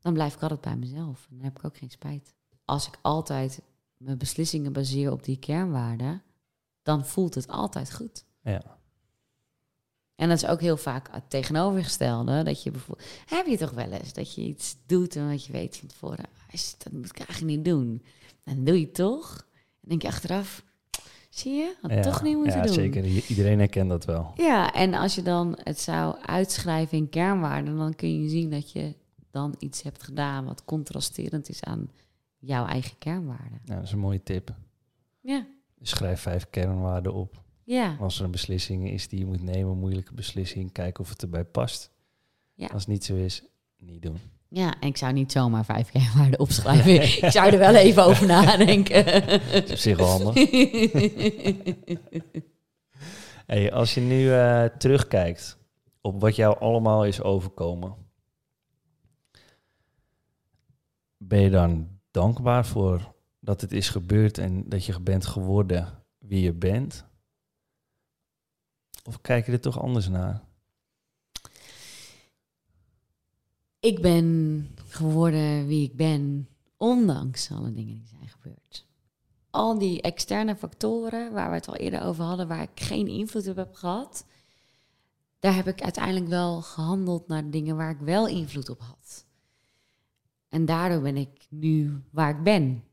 [0.00, 1.26] dan blijf ik altijd bij mezelf.
[1.30, 2.34] En dan heb ik ook geen spijt.
[2.64, 3.62] Als ik altijd
[3.96, 6.22] mijn beslissingen baseer op die kernwaarden,
[6.82, 8.24] dan voelt het altijd goed.
[8.42, 8.77] Ja.
[10.18, 12.42] En dat is ook heel vaak het tegenovergestelde.
[12.42, 13.08] Dat je bijvoorbeeld.
[13.26, 16.24] Heb je toch wel eens dat je iets doet en wat je weet van tevoren.
[16.78, 18.02] Dat moet ik eigenlijk niet doen.
[18.44, 19.46] Dan doe je het toch.
[19.82, 20.64] En denk je achteraf.
[21.28, 21.74] Zie je?
[21.80, 22.74] Had ja, toch niet moeten ja, doen.
[22.74, 23.04] zeker.
[23.04, 24.32] Iedereen herkent dat wel.
[24.36, 28.72] Ja, en als je dan het zou uitschrijven in kernwaarden, dan kun je zien dat
[28.72, 28.94] je
[29.30, 31.90] dan iets hebt gedaan wat contrasterend is aan
[32.38, 33.60] jouw eigen kernwaarden.
[33.64, 34.54] Ja, dat is een mooie tip.
[35.20, 35.46] Ja.
[35.80, 37.46] Schrijf vijf kernwaarden op.
[37.68, 37.96] Ja.
[38.00, 41.22] Als er een beslissing is die je moet nemen, een moeilijke beslissing, kijken of het
[41.22, 41.90] erbij past.
[42.54, 42.66] Ja.
[42.66, 43.42] Als het niet zo is,
[43.78, 44.18] niet doen.
[44.48, 47.02] Ja, en ik zou niet zomaar vijf kernwaarden opschrijven.
[47.24, 49.04] ik zou er wel even over nadenken.
[49.52, 50.34] Dat is op zich wel handig.
[53.46, 55.58] hey, als je nu uh, terugkijkt
[56.00, 57.94] op wat jou allemaal is overkomen,
[61.16, 66.42] ben je dan dankbaar voor dat het is gebeurd en dat je bent geworden wie
[66.42, 67.07] je bent?
[69.08, 70.42] Of kijk je er toch anders naar?
[73.80, 78.86] Ik ben geworden wie ik ben, ondanks alle dingen die zijn gebeurd.
[79.50, 83.48] al die externe factoren waar we het al eerder over hadden, waar ik geen invloed
[83.48, 84.24] op heb gehad,
[85.38, 89.24] daar heb ik uiteindelijk wel gehandeld naar dingen waar ik wel invloed op had.
[90.48, 92.84] En daardoor ben ik nu waar ik ben.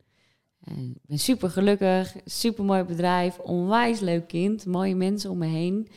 [0.59, 5.45] En ik ben super gelukkig, super mooi bedrijf, onwijs leuk kind, mooie mensen om me
[5.45, 5.87] heen.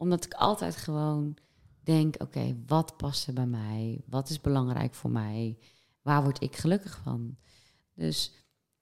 [0.00, 1.36] Omdat ik altijd gewoon
[1.82, 4.00] denk: oké, wat past er bij mij?
[4.06, 5.58] Wat is belangrijk voor mij?
[6.02, 7.36] Waar word ik gelukkig van?
[7.94, 8.32] Dus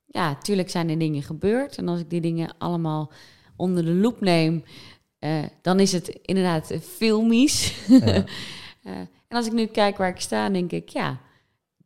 [0.06, 1.76] ja, tuurlijk zijn er dingen gebeurd.
[1.76, 3.12] En als ik die dingen allemaal
[3.56, 4.64] onder de loep neem,
[5.20, 7.74] uh, dan is het inderdaad filmisch.
[7.88, 8.24] Ja.
[8.82, 8.98] uh,
[9.28, 11.20] en als ik nu kijk waar ik sta, denk ik, ja,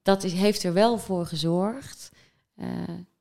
[0.02, 2.12] dat is, heeft er wel voor gezorgd
[2.56, 2.66] uh,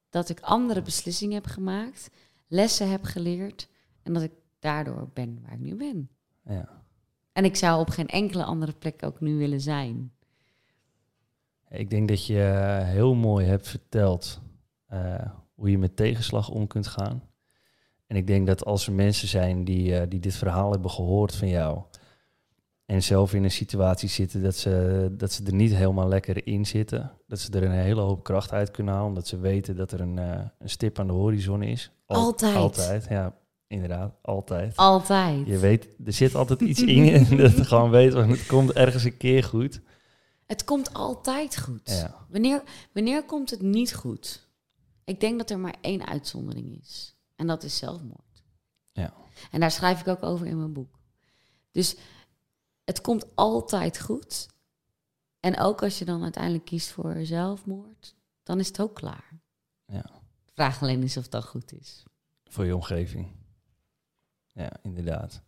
[0.09, 2.09] dat ik andere beslissingen heb gemaakt,
[2.47, 3.68] lessen heb geleerd
[4.03, 4.32] en dat ik
[4.62, 6.09] daardoor ben waar ik nu ben.
[6.45, 6.84] Ja.
[7.32, 10.12] En ik zou op geen enkele andere plek ook nu willen zijn.
[11.70, 14.41] Ik denk dat je heel mooi hebt verteld
[15.55, 17.24] hoe je met tegenslag om kunt gaan.
[18.07, 21.36] En ik denk dat als er mensen zijn die, uh, die dit verhaal hebben gehoord
[21.36, 21.84] van jou
[22.86, 26.66] en zelf in een situatie zitten dat ze, dat ze er niet helemaal lekker in
[26.66, 29.91] zitten, dat ze er een hele hoop kracht uit kunnen halen, omdat ze weten dat
[29.91, 31.91] er een, uh, een stip aan de horizon is.
[32.05, 32.55] Al, altijd.
[32.55, 33.36] Altijd, ja,
[33.72, 34.76] inderdaad, altijd.
[34.76, 35.47] Altijd.
[35.47, 38.72] Je weet, er zit altijd iets in en dat je gewoon weet, want het komt
[38.72, 39.82] ergens een keer goed.
[40.45, 41.89] Het komt altijd goed.
[41.89, 42.26] Ja.
[42.30, 42.63] Wanneer,
[42.93, 44.47] wanneer komt het niet goed?
[45.03, 47.15] Ik denk dat er maar één uitzondering is.
[47.36, 48.43] En dat is zelfmoord.
[48.91, 49.13] Ja.
[49.51, 50.99] En daar schrijf ik ook over in mijn boek.
[51.72, 51.95] Dus
[52.84, 54.47] het komt altijd goed.
[55.39, 59.39] En ook als je dan uiteindelijk kiest voor zelfmoord, dan is het ook klaar.
[59.86, 60.01] Ja.
[60.45, 62.03] De vraag alleen is of dat goed is.
[62.43, 63.40] Voor je omgeving.
[64.53, 65.41] Ja, inderdaad.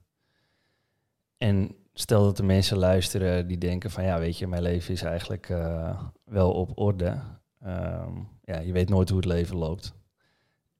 [1.38, 5.02] En stel dat de mensen luisteren die denken van ja, weet je, mijn leven is
[5.02, 7.20] eigenlijk uh, wel op orde.
[7.66, 9.94] Um, ja, je weet nooit hoe het leven loopt.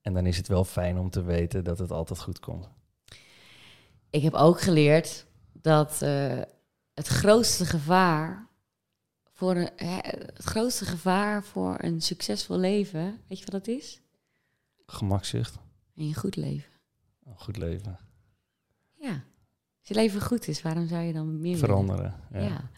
[0.00, 2.68] En dan is het wel fijn om te weten dat het altijd goed komt.
[4.10, 6.40] Ik heb ook geleerd dat uh,
[6.94, 8.48] het grootste gevaar
[9.32, 14.00] voor een, het grootste gevaar voor een succesvol leven, weet je wat dat is?
[14.86, 15.58] Gemakzucht.
[15.96, 16.72] En je goed leven.
[17.24, 17.98] Een goed leven.
[19.04, 19.24] Ja.
[19.78, 22.14] Als je leven goed is, waarom zou je dan meer veranderen?
[22.32, 22.40] Ja.
[22.40, 22.70] ja.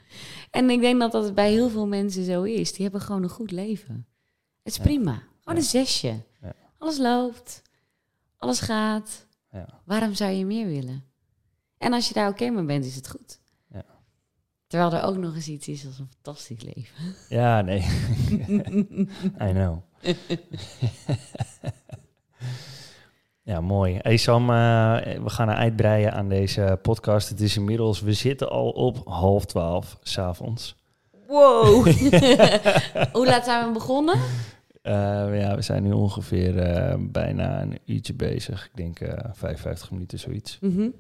[0.51, 2.73] En ik denk dat dat bij heel veel mensen zo is.
[2.73, 4.07] Die hebben gewoon een goed leven.
[4.63, 4.83] Het is ja.
[4.83, 5.23] prima.
[5.41, 6.23] Gewoon een zesje.
[6.41, 6.55] Ja.
[6.79, 7.63] Alles loopt.
[8.37, 9.27] Alles gaat.
[9.51, 9.81] Ja.
[9.85, 11.05] Waarom zou je meer willen?
[11.79, 13.41] En als je daar oké mee bent, is het goed.
[13.69, 13.85] Ja.
[14.67, 17.15] Terwijl er ook nog eens iets is als een fantastisch leven.
[17.29, 17.81] Ja, nee.
[19.49, 19.79] I know.
[23.47, 23.99] ja, mooi.
[24.03, 27.29] Hey Sam, eh, we gaan een uitbreien aan deze podcast.
[27.29, 30.77] Het is inmiddels, we zitten al op half twaalf s'avonds.
[31.27, 31.87] Wow.
[33.13, 34.15] Hoe laat zijn we begonnen?
[34.83, 38.65] Uh, ja, we zijn nu ongeveer uh, bijna een uurtje bezig.
[38.65, 40.59] Ik denk uh, 55 minuten, zoiets.
[40.61, 40.95] Mm -hmm.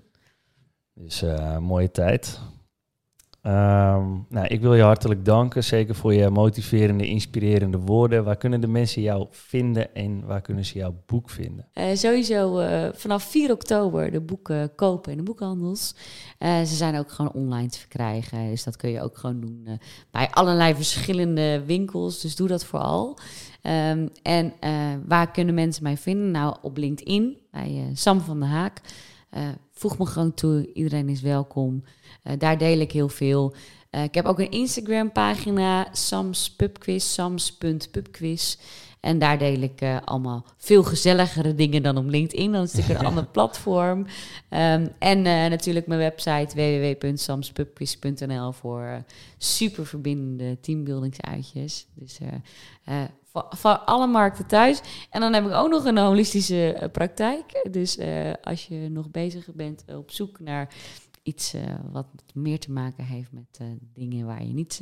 [0.95, 1.25] Dus
[1.61, 2.41] mooie tijd.
[3.47, 8.25] Um, nou, ik wil je hartelijk danken, zeker voor je motiverende, inspirerende woorden.
[8.25, 11.69] Waar kunnen de mensen jou vinden en waar kunnen ze jouw boek vinden?
[11.75, 15.95] Uh, sowieso uh, vanaf 4 oktober de boeken kopen in de boekhandels.
[16.39, 19.81] Uh, ze zijn ook gewoon online te verkrijgen, dus dat kun je ook gewoon doen
[20.11, 22.21] bij allerlei verschillende winkels.
[22.21, 23.19] Dus doe dat vooral.
[23.63, 24.53] Um, en
[25.07, 26.31] waar kunnen mensen mij vinden?
[26.31, 28.81] Nou, op LinkedIn, bij Sam van der Haak.
[29.37, 31.85] Uh, voeg me gewoon toe, iedereen is welkom.
[32.25, 33.55] Uh, daar deel ik heel veel.
[33.91, 38.57] Uh, ik heb ook een Instagram pagina, Sams Pubquiz, sams.pubquiz.
[39.01, 42.53] En daar deel ik allemaal veel gezelligere dingen dan op LinkedIn.
[42.53, 43.99] Dan is het natuurlijk een ander platform.
[44.51, 49.05] Um, en natuurlijk mijn website www.samspubquiz.nl voor
[49.39, 51.87] super verbindende teambuildingsuitjes.
[51.95, 52.19] Dus
[53.37, 54.81] voor, voor alle markten thuis.
[55.11, 57.69] En dan heb ik ook nog een holistische uh, praktijk.
[57.71, 60.75] Dus uh, als je nog bezig bent op zoek naar
[61.23, 63.61] iets uh, wat meer te maken heeft met
[63.95, 64.81] dingen waar je niet,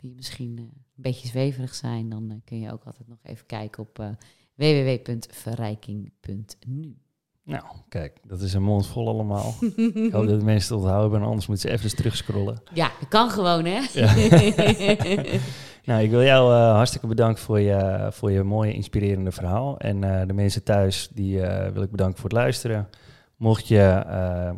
[0.00, 4.16] die misschien een beetje zweverig zijn, dan kun je ook altijd nog even kijken op
[4.54, 6.96] www.verrijking.nu.
[7.44, 9.54] Nou, kijk, dat is een mond vol allemaal.
[9.94, 12.62] ik hoop dat de mensen het onthouden, anders moeten ze even terugscrollen.
[12.72, 13.80] Ja, dat kan gewoon, hè?
[13.92, 14.14] Ja.
[15.84, 19.78] Nou, ik wil jou uh, hartstikke bedanken voor je, voor je mooie, inspirerende verhaal.
[19.78, 22.88] En uh, de mensen thuis, die uh, wil ik bedanken voor het luisteren.
[23.36, 24.02] Mocht je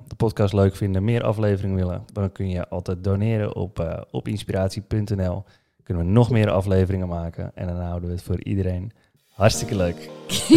[0.07, 5.45] de podcast leuk vinden, meer afleveringen willen, dan kun je altijd doneren op, op inspiratie.nl.
[5.87, 8.93] Kunnen we nog meer afleveringen maken en dan houden we het voor iedereen
[9.29, 10.11] hartstikke leuk.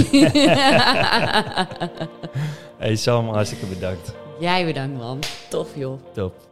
[2.77, 4.13] hey Sam, hartstikke bedankt.
[4.39, 5.19] Jij bedankt man,
[5.49, 5.99] tof joh.
[6.13, 6.48] Top.